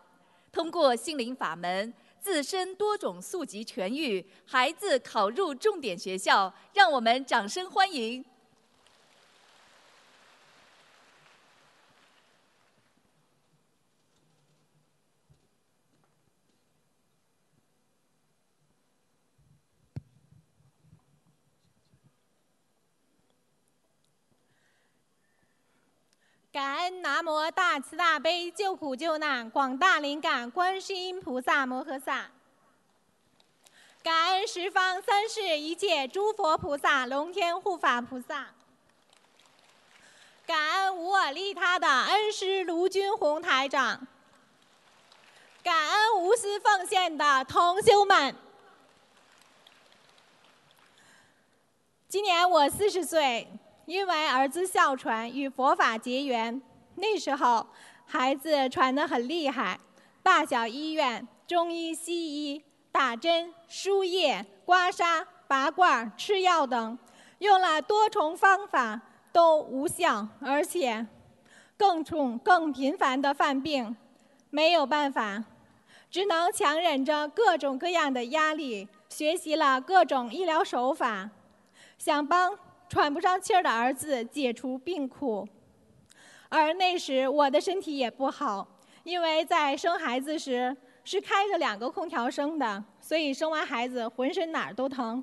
[0.50, 8.24] 通过心灵法门，自身多种素疾痊愈，孩子考入重点学校，让我们掌声欢迎。
[26.56, 32.30] 感恩南无大慈大悲救苦救难广大灵感观世音菩萨摩诃萨。
[34.02, 38.46] 感恩十方三世一切诸佛菩萨龙天护法菩萨。
[40.46, 44.06] 感恩无我利他的恩师卢军宏台长。
[45.62, 48.34] 感恩无私奉献的同修们。
[52.08, 53.46] 今年我四十岁。
[53.86, 56.60] 因为儿子哮喘与佛法结缘，
[56.96, 57.64] 那时候
[58.04, 59.78] 孩子喘得很厉害，
[60.24, 66.98] 大小医院、中医、西医打针、输液、刮痧、拔罐、吃药等，
[67.38, 69.00] 用了多重方法
[69.32, 71.06] 都无效，而且
[71.76, 73.96] 更重、更频繁的犯病，
[74.50, 75.44] 没有办法，
[76.10, 81.30] 只能强忍着各种各样的压力，学习了各种医疗手法，
[81.96, 82.58] 想帮。
[82.88, 85.46] 喘不上气儿的儿子解除病苦，
[86.48, 88.66] 而那时我的身体也不好，
[89.02, 95.22] 因为在生孩子时是开着两个空调生的，所以生完孩子浑身哪儿都疼，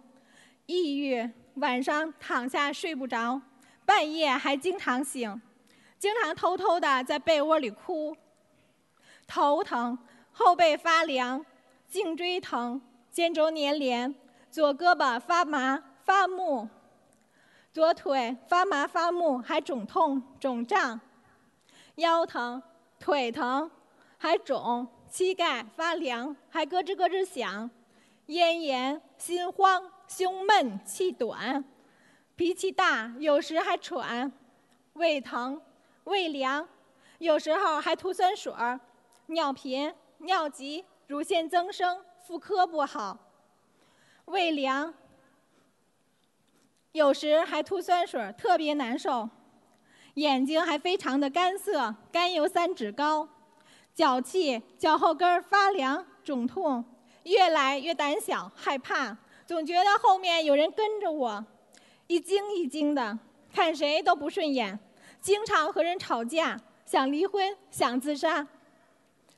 [0.66, 3.42] 抑郁，晚上躺下睡不着，
[3.86, 5.42] 半夜还经常醒，
[5.98, 8.16] 经常偷偷的在被窝里哭，
[9.26, 9.98] 头疼，
[10.34, 11.44] 后背发凉，
[11.88, 14.14] 颈椎疼，肩周粘连，
[14.52, 16.68] 左胳膊发麻发木。
[17.74, 21.00] 左腿发麻发木，还肿痛肿胀；
[21.96, 22.62] 腰疼、
[23.00, 23.72] 腿疼，
[24.20, 27.68] 还肿；膝盖发凉，还咯吱咯吱响；
[28.28, 31.64] 咽炎、心慌、胸闷、气短；
[32.36, 34.32] 脾气大，有时还喘；
[34.94, 35.60] 胃疼、
[36.04, 36.70] 胃凉，
[37.18, 38.80] 有时候还吐酸水儿；
[39.26, 43.18] 尿频、尿急、乳腺增生、妇科不好；
[44.26, 44.94] 胃凉。
[46.94, 49.28] 有时还吐酸水，特别难受；
[50.14, 53.28] 眼睛还非常的干涩，甘油三酯高；
[53.96, 56.84] 脚气、脚后跟发凉、肿痛；
[57.24, 61.44] 越来越胆小、害怕，总觉得后面有人跟着我，
[62.06, 63.18] 一惊一惊的，
[63.52, 64.78] 看谁都不顺眼；
[65.20, 68.48] 经常和人吵架，想离婚、想自杀，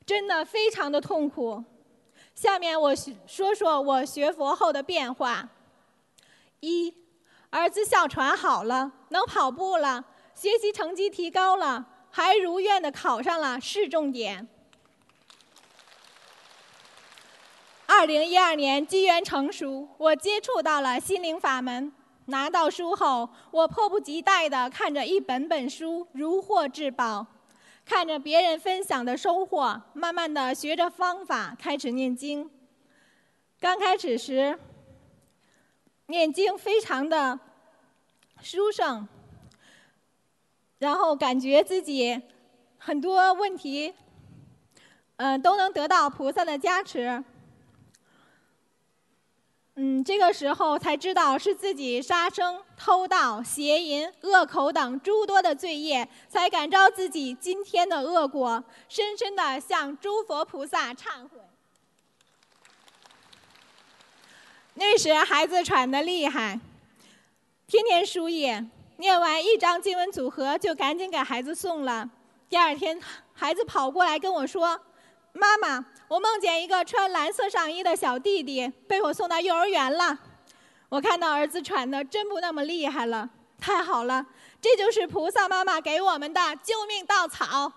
[0.06, 1.64] 真的非常的痛苦。
[2.34, 2.94] 下面我
[3.26, 5.48] 说说我学佛后的变化：
[6.60, 6.94] 一。
[7.56, 14.46] 儿子哮喘好了，能跑步了，学习成绩提高了，还如愿的考上了市重点。
[17.86, 21.94] 二零一二年机缘成熟，我接触到了心灵法门。
[22.26, 27.26] 拿到书后，我迫不及待的看着一本本书，如获至宝，
[27.86, 32.52] 看着别人分享的收获，慢慢的学着方法开始念经。
[33.62, 34.60] 刚开始时。
[36.08, 37.40] 念经非常的
[38.46, 39.08] 殊胜，
[40.78, 42.22] 然后感觉自己
[42.78, 43.92] 很多问题，
[45.16, 47.24] 嗯，都能得到菩萨的加持。
[49.74, 61.40] 嗯，这个时候才知道是自己杀生、偷盗、邪淫、恶口等诸多的罪业，才感召自己今天的恶果，深深的向诸佛菩萨忏悔。
[64.76, 66.60] 那时孩子喘得厉害，
[67.76, 68.66] 天天输液，
[69.00, 72.10] 念完一张经文组合就赶紧给孩子送了。
[72.48, 72.98] 第二天，
[73.34, 74.80] 孩子跑过来跟我说
[75.36, 80.18] ：“妈妈，我梦见一个穿蓝色上衣的小弟弟被我送到幼儿园了。”
[80.88, 84.26] 我看到儿子喘得真不那么厉害了，太好了，
[84.62, 87.74] 这就是菩萨妈妈给我们的救命稻草。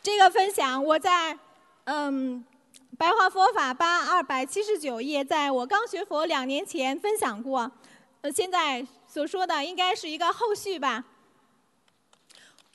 [0.00, 1.36] 这个分享我在，
[1.86, 2.44] 嗯。
[2.98, 7.70] 白话佛法八二百七十九页，在我刚学佛两年前分享过，
[8.22, 11.04] 呃，现在所说的应该是一个后续吧。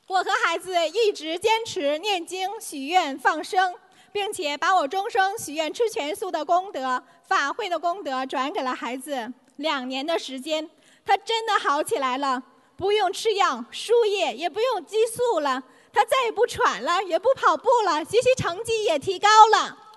[0.06, 3.74] 我和孩子一直坚持念经、许愿、放生，
[4.12, 9.34] 并且把我终生许愿吃全素的功德、法会的功德转给了孩子。
[9.56, 10.70] 两年的时间，
[11.04, 12.44] 他真的好起来了，
[12.78, 19.88] 不用吃药、输液，也不用激素了，他再也不喘了，也不跑步了，学习成绩也提高了。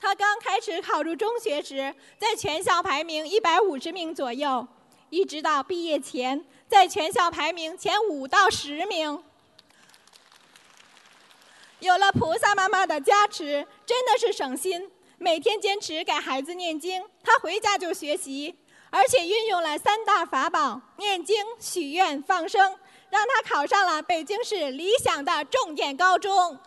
[0.00, 4.66] 他刚开始考入中学时，在全校排名一百五十名左右，
[5.10, 9.22] 一直到毕业前，在全校排名前五到十名。
[11.80, 14.90] 有了菩萨妈妈的加持，真的是省心。
[15.18, 18.54] 每天坚持给孩子念经，他回家就学习，
[18.90, 22.78] 而且运用了三大法宝：念经、许愿、放生，
[23.08, 26.58] 让他考上了北京市理想的重点高中。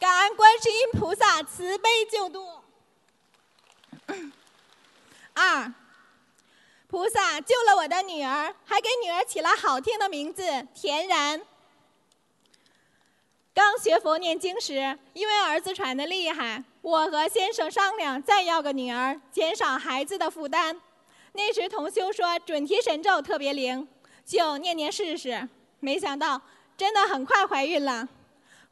[0.00, 2.62] 感恩观世音菩萨慈悲救度。
[5.34, 5.74] 二。
[6.88, 10.42] 菩萨救了我的女儿，还给女儿起了好听的名字
[10.74, 11.40] 田然。
[13.54, 20.80] 刚学佛念经时，因为儿子喘得厉害，我和先生商量再要个女儿，减少孩子的负担。
[21.34, 23.86] 那时同修说准提神咒特别灵，
[24.24, 25.48] 就念念试试。
[25.78, 26.40] 没想到
[26.76, 28.08] 真的很快怀孕了，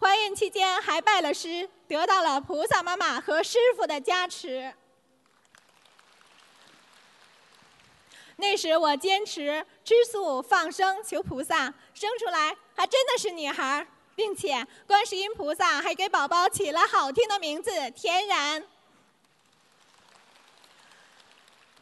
[0.01, 4.73] 怀孕期间还拜了师，得到了菩萨妈妈和师傅的加持。
[8.37, 13.85] 那时我坚持吃素放生，求菩萨生出来，还真的是女孩，
[14.15, 18.65] 并且观世音菩萨还给宝宝起了好听的名字天然。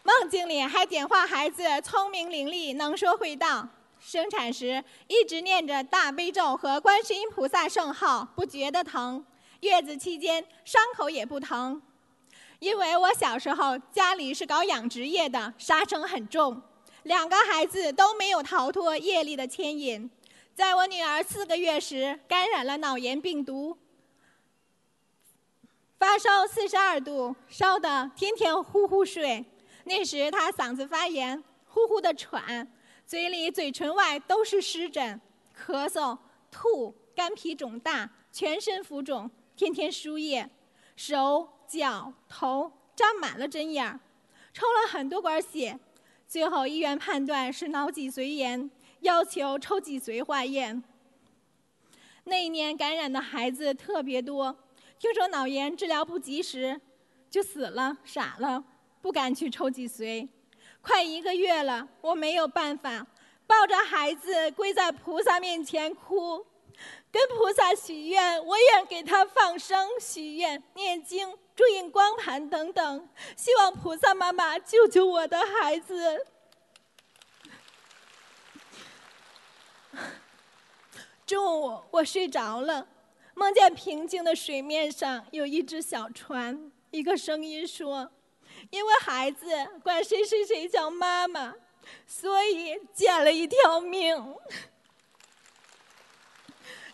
[0.02, 3.68] 梦境里还点化孩子聪明伶俐，能说会道。
[4.06, 9.26] 生产时一直念着大悲咒和观世音菩萨圣号，不觉得疼。
[9.62, 11.82] 月子期间伤口也不疼。
[12.60, 16.62] 因为我小时候家里是搞养殖业的，杀生很重，
[17.02, 20.08] 两个孩子都没有逃脱业力的牵引。
[20.54, 23.76] 在我女儿四个月时，感染了脑炎病毒，
[25.98, 29.44] 发烧四十二度，烧得天天呼呼睡。
[29.82, 32.70] 那时她嗓子发炎，呼呼的喘，
[33.06, 35.20] 嘴里、嘴唇外都是湿疹，
[35.56, 36.18] 咳嗽、
[36.50, 40.50] 吐，干皮肿大，全身浮肿，天天输液，
[40.96, 41.52] 手。
[41.68, 43.98] 脚头沾满了针眼儿，
[44.52, 45.76] 抽了很多管血，
[46.24, 50.80] 最后医院判断是脑脊髓炎，要求抽脊髓化验。
[52.22, 54.56] 那一年感染的孩子特别多，
[54.96, 56.80] 听说脑炎治疗不及时，
[57.28, 58.62] 就死了，傻了，
[59.02, 60.28] 不敢去抽脊髓。
[60.86, 63.04] 快一个月了，我没有办法，
[63.44, 66.46] 抱着孩子跪在菩萨面前哭，
[67.10, 71.36] 跟菩萨许愿，我愿给他放生、许愿、念经。
[71.56, 76.24] 注印光盘等等，希望菩萨妈妈救救我的孩子。
[81.26, 82.86] 中午我睡着了，
[83.34, 88.12] 梦见平静的水面上有一只小船，一个声音说
[88.70, 89.46] ：“因为孩子
[89.82, 91.54] 管谁谁谁叫妈妈，
[92.06, 94.34] 所以捡了一条命。”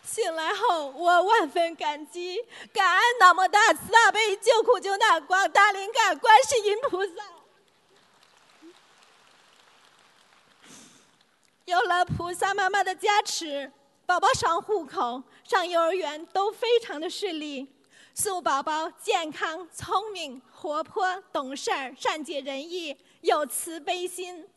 [0.03, 2.39] 醒来后，我万分感激，
[2.71, 7.13] 感恩南无大慈大悲救苦救难广大灵感观世音菩萨。
[11.65, 13.71] 有了菩萨妈妈的加持，
[14.05, 17.73] 宝宝上户口、上幼儿园都非常的顺利。
[18.15, 24.47] 素宝宝健康、聪明、活泼、懂事儿、善解人意、有慈悲心。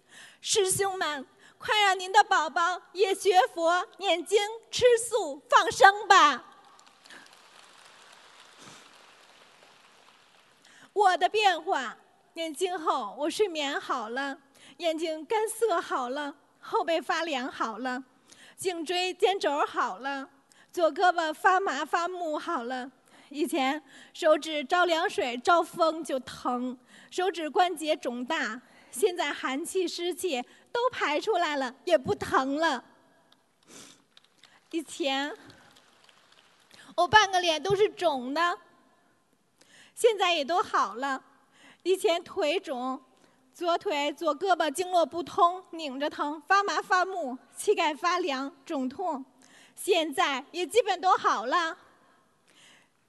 [0.40, 1.26] 师兄们。
[1.58, 4.38] 快让您的宝宝也学佛、念经、
[4.70, 6.44] 吃素、放生吧！
[10.92, 11.96] 我的变化，
[12.34, 14.38] 念经后我睡眠好了，
[14.76, 18.04] 眼睛干涩好了，后背发凉好了，
[18.58, 20.28] 颈椎肩肘好了，
[20.70, 22.92] 左胳膊发麻发木好了。
[23.28, 26.76] 以前手指着凉水、着风就疼，
[27.10, 28.60] 手指关节肿大。
[28.90, 30.40] 现在寒气湿气
[30.72, 32.82] 都排出来了，也不疼了。
[34.70, 35.36] 以前
[36.94, 38.58] 我半个脸都是肿的，
[39.94, 41.22] 现在也都好了。
[41.82, 42.98] 以前腿肿，
[43.52, 49.22] 左腿左胳膊经络不通，拧着疼，发麻发木，膝盖发凉肿痛，
[49.74, 51.76] 现在也基本都好了。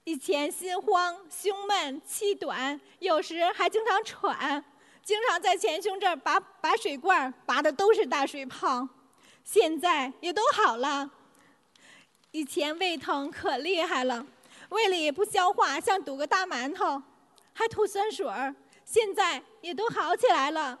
[0.08, 4.64] 以前心慌、胸闷、气短，有时还经常喘。
[5.04, 8.88] 经常在前胸这儿拔拔水罐，拔的都是大水泡，
[9.44, 11.10] 现在也都好了。
[12.30, 14.26] 以前胃疼可厉害了，
[14.70, 17.02] 胃里不消化，像堵个大馒头，
[17.52, 18.54] 还吐酸水儿，
[18.86, 20.78] 现在也都好起来了。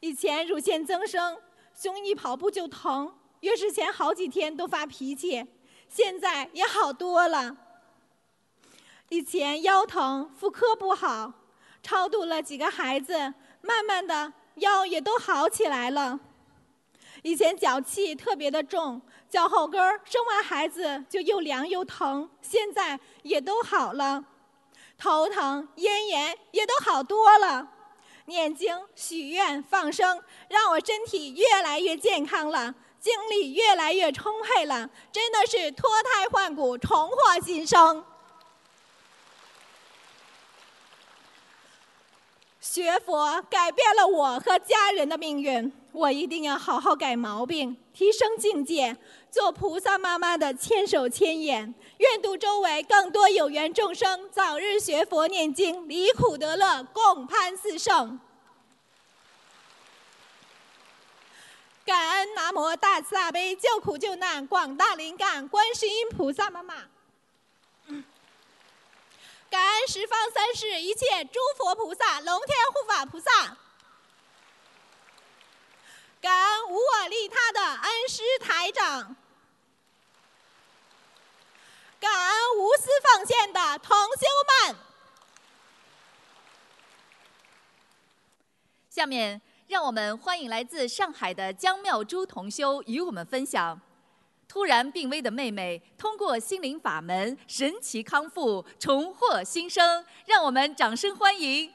[0.00, 1.38] 以前乳腺增生，
[1.72, 5.46] 胸一跑步就疼，月事前好几天都发脾气，
[5.88, 7.58] 现在也好多了。
[9.10, 11.32] 以前腰疼，妇科不好。
[11.82, 13.12] 超度了几个孩子，
[13.60, 16.18] 慢慢的腰也都好起来了。
[17.22, 24.24] 以前脚气特别的重，脚后跟生完孩子就又凉又疼，现在也都好了。
[24.96, 27.68] 头疼、咽炎也都好多了。
[28.26, 38.02] 念经、许愿、放生，让我身体越来越健康了，精力越来越充沛了，真的是脱胎换骨，重获新生。
[42.64, 48.96] 学佛改变了我和家人的命运，我一定要好好改毛病，提升境界，
[49.30, 58.18] 做菩萨妈妈的千手千眼，愿度周围更多有缘众生，早日学佛念经，离苦得乐，共攀四圣。
[61.84, 66.76] 感恩南无大慈大悲救苦救难，广大灵感，观世音菩萨妈妈。
[69.54, 73.56] 感恩十方三世一切诸佛菩萨、龙天护法菩萨。
[76.20, 79.14] 感恩无我利他的恩师台长。
[82.00, 84.26] 感恩无私奉献的同修
[84.66, 84.76] 们。
[88.90, 93.80] 下面，让我们欢迎来自上海的江妙珠同修与我们分享：
[94.54, 100.04] 突然病危的妹妹通过心灵法门神奇康复，重获新生。
[100.26, 101.72] 让我们掌声欢迎！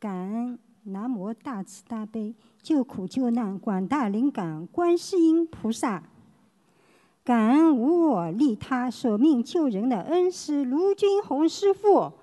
[0.00, 2.34] 感恩南无大慈大悲。
[2.62, 6.02] 救苦救难广大灵感观世音菩萨，
[7.22, 12.14] 感恩无我利他舍命救人的恩师卢军红师傅。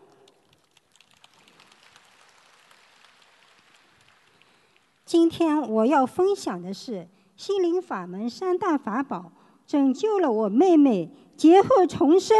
[5.06, 9.32] 今天我要分享的是心灵法门三大法宝，
[9.68, 12.36] 拯救了我妹妹劫后重生。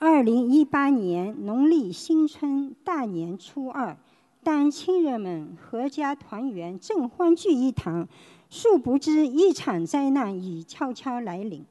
[0.00, 3.96] 二零一八年农历新春大年初二，
[4.42, 8.08] 当亲人们阖家团圆正欢聚一堂，
[8.50, 11.64] 殊不知一场灾难已悄悄来临。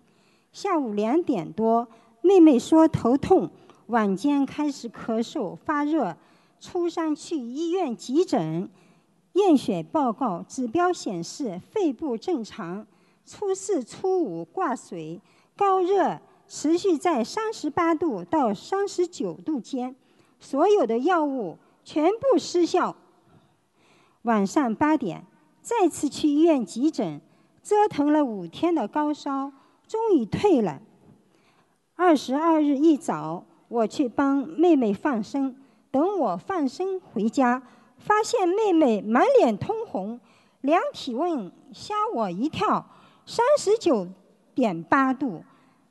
[0.54, 1.90] 下午两点多，
[2.22, 3.50] 妹妹说头痛，
[3.92, 6.16] 晚间开始咳嗽发热，
[6.62, 8.70] 初三去医院急诊，
[9.34, 12.88] 验血报告指标显示肺部正常。
[13.26, 15.20] 初四、初五挂水，
[15.58, 16.20] 高热。
[16.48, 19.96] 持续在三十八度到三十九度间，
[20.38, 22.94] 所有的药物全部失效。
[24.24, 25.26] 晚上八点
[25.62, 27.22] 再次去医院急诊，
[27.64, 29.54] 折腾了五天的高烧
[29.88, 30.82] 终于退了。
[31.96, 35.56] 二十二日一早，我去帮妹妹放生，
[35.92, 37.64] 等我放生回家，
[37.98, 40.20] 发现妹妹满脸通红，
[40.60, 42.86] 量体温吓我一跳，
[43.26, 44.10] 三十九
[44.54, 45.46] 点八度。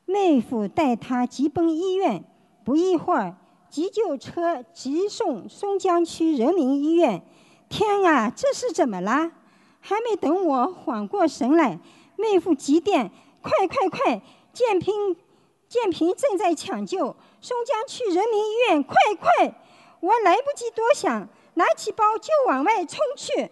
[0.05, 2.23] 妹夫带她急奔医院，
[2.63, 3.35] 不一会儿，
[3.67, 7.23] 急救车急送松江区人民医院。
[7.67, 9.31] 天啊，这是怎么啦？
[9.79, 11.79] 还没等我缓过神来，
[12.15, 13.09] 妹夫急电
[13.41, 14.21] ：“快快快！
[14.53, 15.15] 建平，
[15.67, 19.55] 建平正在抢救，松江区人民医院，快快！”
[19.99, 23.51] 我来不及多想，拿起包就往外冲去。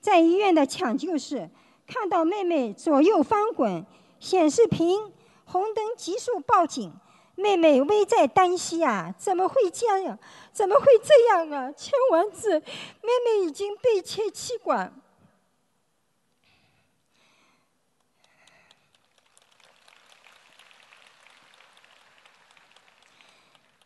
[0.00, 1.48] 在医院的抢救室，
[1.86, 3.84] 看到妹妹左右翻滚，
[4.18, 5.12] 显示屏。
[5.44, 6.92] 红灯急速报警，
[7.34, 9.12] 妹妹危在旦夕啊！
[9.18, 10.16] 怎么会这样？
[10.52, 11.72] 怎么会这样啊？
[11.72, 14.94] 签完字，妹妹已经被切气管。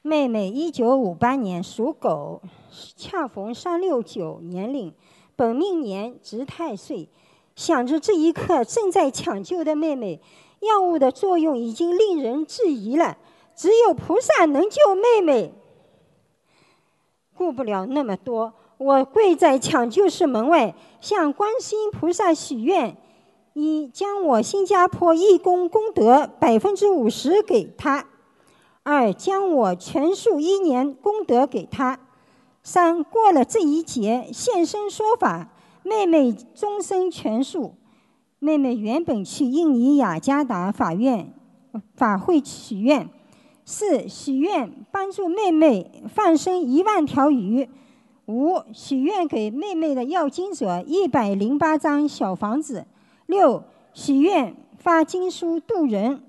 [0.06, 2.42] 妹妹一九五八年属狗，
[2.94, 4.92] 恰逢三六九年龄，
[5.34, 7.08] 本命年值太岁。
[7.56, 10.20] 想着这一刻正在抢救的妹妹。
[10.60, 13.16] 药物的作用已经令人质疑了，
[13.56, 15.54] 只有菩萨能救妹妹。
[17.34, 22.94] 顾不了那么多，我跪在抢救室门外，向观世音菩萨许愿：
[23.54, 28.04] 一将我新加坡义工功德百分之五十给他；
[28.84, 31.96] 二将我全数一年功德给他；
[32.62, 35.48] 三过了这一劫现身说法，
[35.82, 37.74] 妹妹终身全数。
[38.38, 41.32] 妹妹原本去印尼雅加达法院
[41.96, 43.08] 法会许愿，
[43.64, 47.66] 四许愿帮助妹妹放生一万条鱼，
[48.26, 52.86] 五许愿给妹妹的要经者一百零八张小房子，
[53.24, 53.64] 六
[53.94, 56.22] 许愿发经书渡人。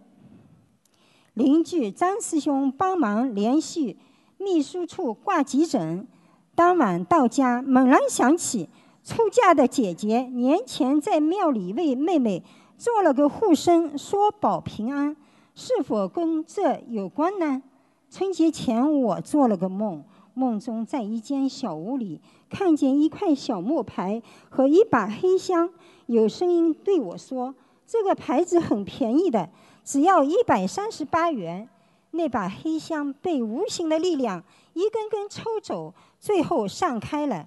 [1.36, 3.98] 邻居张师兄帮忙联系
[4.38, 6.08] 秘书处挂急诊，
[6.56, 8.70] 当晚到家猛然想起。
[9.04, 12.42] 出嫁的姐姐年前在庙里为妹妹
[12.78, 15.16] 做了个护身，说保平安，
[15.54, 17.62] 是否跟这有关呢？
[18.10, 22.20] 春节前我做了个梦，梦中在一间小屋里
[22.50, 25.70] 看见一块小木牌和一把黑香，
[26.08, 27.54] 有声音对我说
[27.86, 29.50] ：“这个牌子很便宜的，
[29.86, 31.70] 只要一百三十八元。”
[32.12, 37.46] 那把黑香被无形的力量一根根抽走，最后散开了。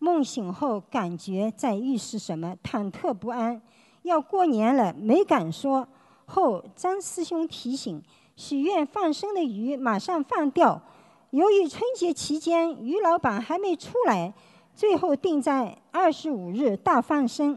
[0.00, 3.62] 梦醒后，感觉在预示什么，忐忑不安。
[4.02, 5.86] 要过年了，没敢说。
[6.26, 8.02] 后张师兄提醒，
[8.34, 10.82] 许愿放生的鱼马上放掉。
[11.30, 14.34] 由于春节期间鱼老板还没出来，
[14.74, 17.56] 最后定在二十五日大放生。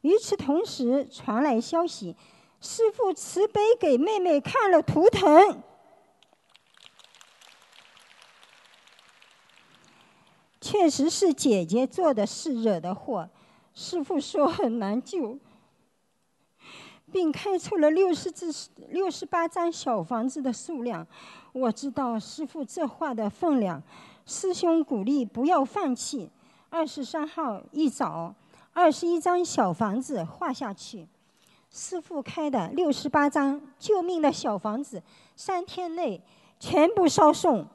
[0.00, 2.16] 与此同时，传来消息，
[2.64, 5.62] 师父慈悲给妹妹看了图腾，
[10.62, 13.28] 确实是姐姐做的事惹的祸。
[13.74, 15.38] 师父说很难救，
[17.12, 18.46] 并开出了六十至
[18.88, 21.06] 六十八张小房子的数量。
[21.52, 23.82] 我知道师父这话的分量，
[24.24, 26.30] 师兄鼓励不要放弃。
[26.70, 28.34] 二十三号一早，
[28.72, 31.06] 二十一张小房子画下去。
[31.76, 35.02] 师傅开的六十八张救命的小房子，
[35.34, 36.22] 三天内
[36.60, 37.66] 全部烧送。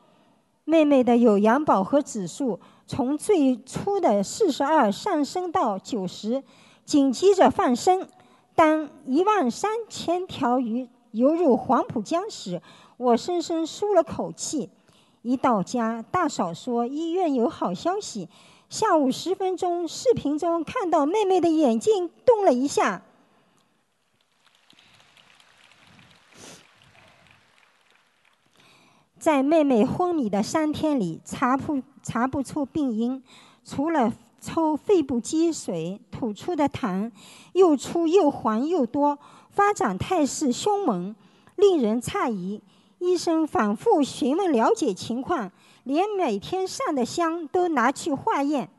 [0.64, 6.42] 妹妹的有氧饱和指数从最初的四十二上升到九十，
[6.86, 8.08] 紧接着放生。
[8.56, 12.62] 当一万三千条鱼游入黄浦江时，
[12.96, 14.70] 我深深舒了口气。
[15.24, 18.30] 一到家，大嫂说医院有好消息。
[18.70, 23.02] 下午十分钟，视频中看到妹妹的眼睛动了一下。
[29.20, 33.22] 在妹妹昏迷的三天里，查不查不出病因，
[33.66, 37.12] 除了抽肺部积水吐出的痰，
[37.52, 41.14] 又粗又黄又多，发展态势凶猛，
[41.58, 42.62] 令人诧异。
[43.00, 45.52] 医生反复询问了解情况，
[45.84, 48.70] 连每天上的香都拿去化验，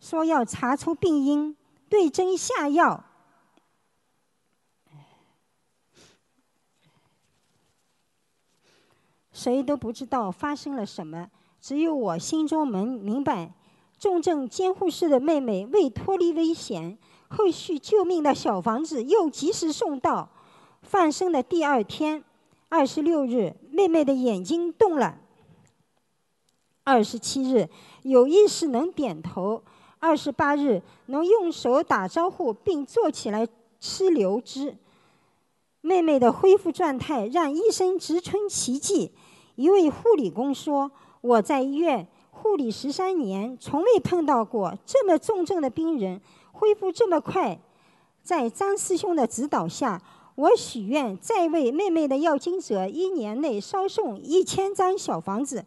[0.00, 1.56] 说要查出病因，
[1.88, 3.04] 对症下药。
[9.32, 11.30] 谁都不知道发生了什么，
[11.60, 13.52] 只有我心中明明白。
[13.98, 20.28] 重症监护室的妹妹未脱离危险，后续救命的小房子又及时送到。
[20.82, 22.24] 放生的第二天。
[22.68, 25.18] 二十六日，妹妹的眼睛动了。
[26.84, 27.68] 二十七日，
[28.02, 29.62] 有意识能点头。
[29.98, 33.46] 二十八日，能用手打招呼并坐起来
[33.78, 34.76] 吃流汁。
[35.82, 39.12] 妹妹的恢复状态让医生直称奇迹。
[39.62, 40.90] 一位护理工说
[41.22, 47.60] ：“我在医院护理十三年，从未碰到过这么重症的病人恢复这么快。”
[48.24, 50.02] 在张师兄的指导下。
[50.34, 55.66] 我许愿再为妹妹的要经者一年内烧送一千张小房子。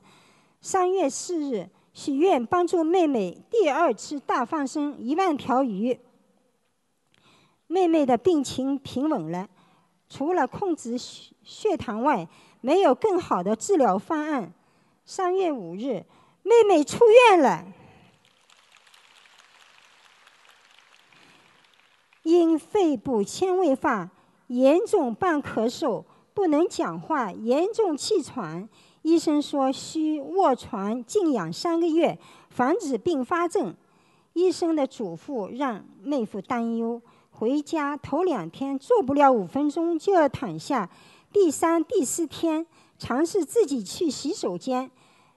[0.60, 6.00] 三月四日，许愿帮助妹妹第二次大放生一万条鱼。
[7.68, 9.48] 妹妹的病情平稳了，
[10.10, 12.28] 除了控制血血糖外，
[12.66, 14.52] 没有更好的治疗方案。
[15.06, 16.04] 三月五日，
[16.42, 17.64] 妹妹出院了，
[22.24, 24.10] 因肺部纤维化。
[24.48, 26.04] 严重伴咳嗽，
[26.34, 28.68] 不能讲话，严重气喘。
[29.04, 32.18] 医生说需卧床静养三个月，
[32.50, 33.76] 防止并发症。
[34.34, 37.00] 医生的嘱咐让妹夫担忧。
[37.30, 40.90] 回家头两天坐不了五分钟就要躺下，
[41.36, 42.66] 第三、第四天
[42.98, 44.90] 尝试自己去洗手间。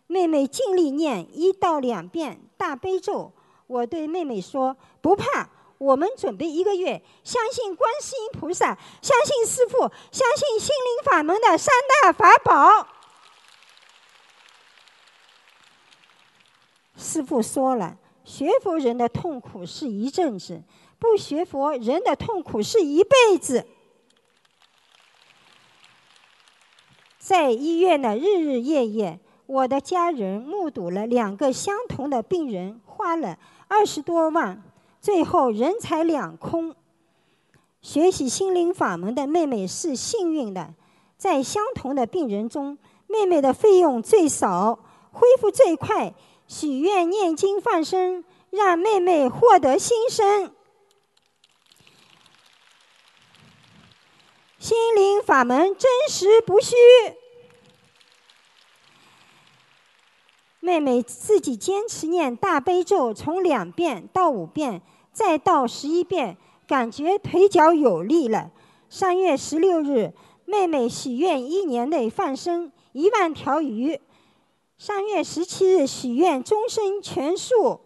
[0.07, 3.33] 妹妹尽力念一到两遍大悲咒。
[3.67, 11.75] 我对妹妹说：“不怕。”我们准备一个月，相信观世音菩萨，相信师父，相信心灵法门的三
[12.05, 12.87] 大法宝。
[16.97, 20.63] 师父说了，学佛人的痛苦是一阵子，
[21.01, 23.67] 不学佛人的痛苦是一辈子。
[27.29, 33.37] 在医院的日日夜夜，我的家人目睹了两个相同的病人花了
[33.69, 34.63] 二十多万。
[34.99, 36.75] 最后人财两空。
[37.83, 40.73] 学习心灵法门的妹妹是幸运的，
[41.19, 44.79] 在相同的病人中，妹妹的费用最少，
[45.13, 46.15] 恢复最快。
[46.47, 50.51] 许愿念经放生，让妹妹获得新生。
[54.59, 56.75] 心灵法门真实不虚。
[60.59, 64.83] 妹妹自己坚持念大悲咒，从两遍到五遍，
[65.13, 66.37] 再到十一遍，
[66.67, 68.51] 感觉腿脚有力了。
[68.91, 70.13] 三月十六日，
[70.45, 74.01] 妹妹许愿一年内放生一万条鱼。
[74.77, 77.81] 三月十七日许愿终身全素。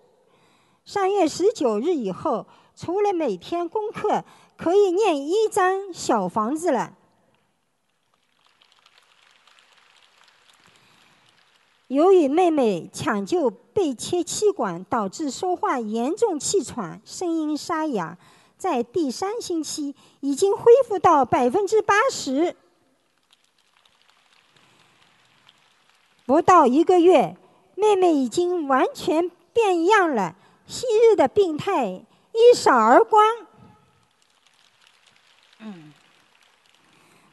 [0.86, 4.24] 三月十九日以后，除了每天功课，
[4.62, 6.94] 可以念一张小房子了。
[11.88, 18.16] 由于妹妹抢救被切气管，导致说话严重气喘，声音沙哑，
[18.56, 22.54] 在第三星期已经恢复到百分之八十。
[26.24, 27.36] 不到一个月，
[27.74, 30.36] 妹妹已经完全变样了，
[30.68, 31.86] 昔日的病态
[32.32, 33.48] 一扫而光。
[35.64, 35.92] 嗯，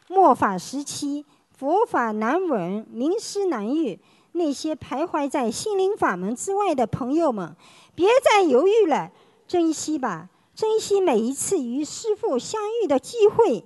[0.08, 1.26] 末法时期，
[1.58, 4.00] 佛法难闻，名师难遇。
[4.34, 7.56] 那些徘徊在心灵法门之外的朋友们，
[7.96, 9.12] 别再犹豫了，
[9.48, 13.66] 珍惜吧，珍惜每一次与师父相遇的机会。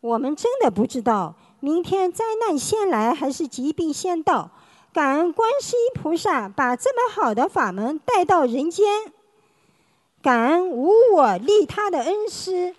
[0.00, 4.50] 我们真的不知道明天灾难先来还是疾病先到。
[4.92, 9.12] 感恩观世音菩萨把这么好的法门带到人间，
[10.22, 12.74] 感恩无我利他的恩师，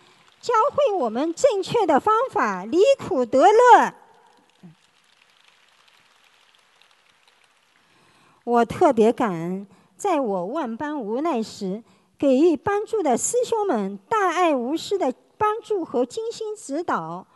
[0.47, 3.93] 教会我们正确的方法，离苦得乐。
[8.45, 9.67] 我特别感恩，
[9.97, 11.83] 在我万般无奈时，
[12.17, 17.27] 给予帮助的师兄们大爱无私的帮助和精心指导。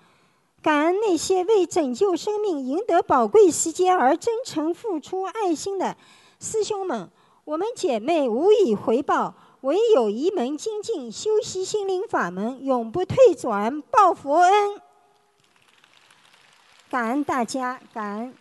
[0.62, 5.98] 感恩那些为拯救生命、赢得宝贵时间而真诚付出爱心的
[6.40, 7.12] 师兄们，
[7.44, 14.82] 我们姐妹无以回报，唯有一门精进，修习心灵法门，永不退转，报佛恩。
[16.90, 18.36] 感恩大家，感恩。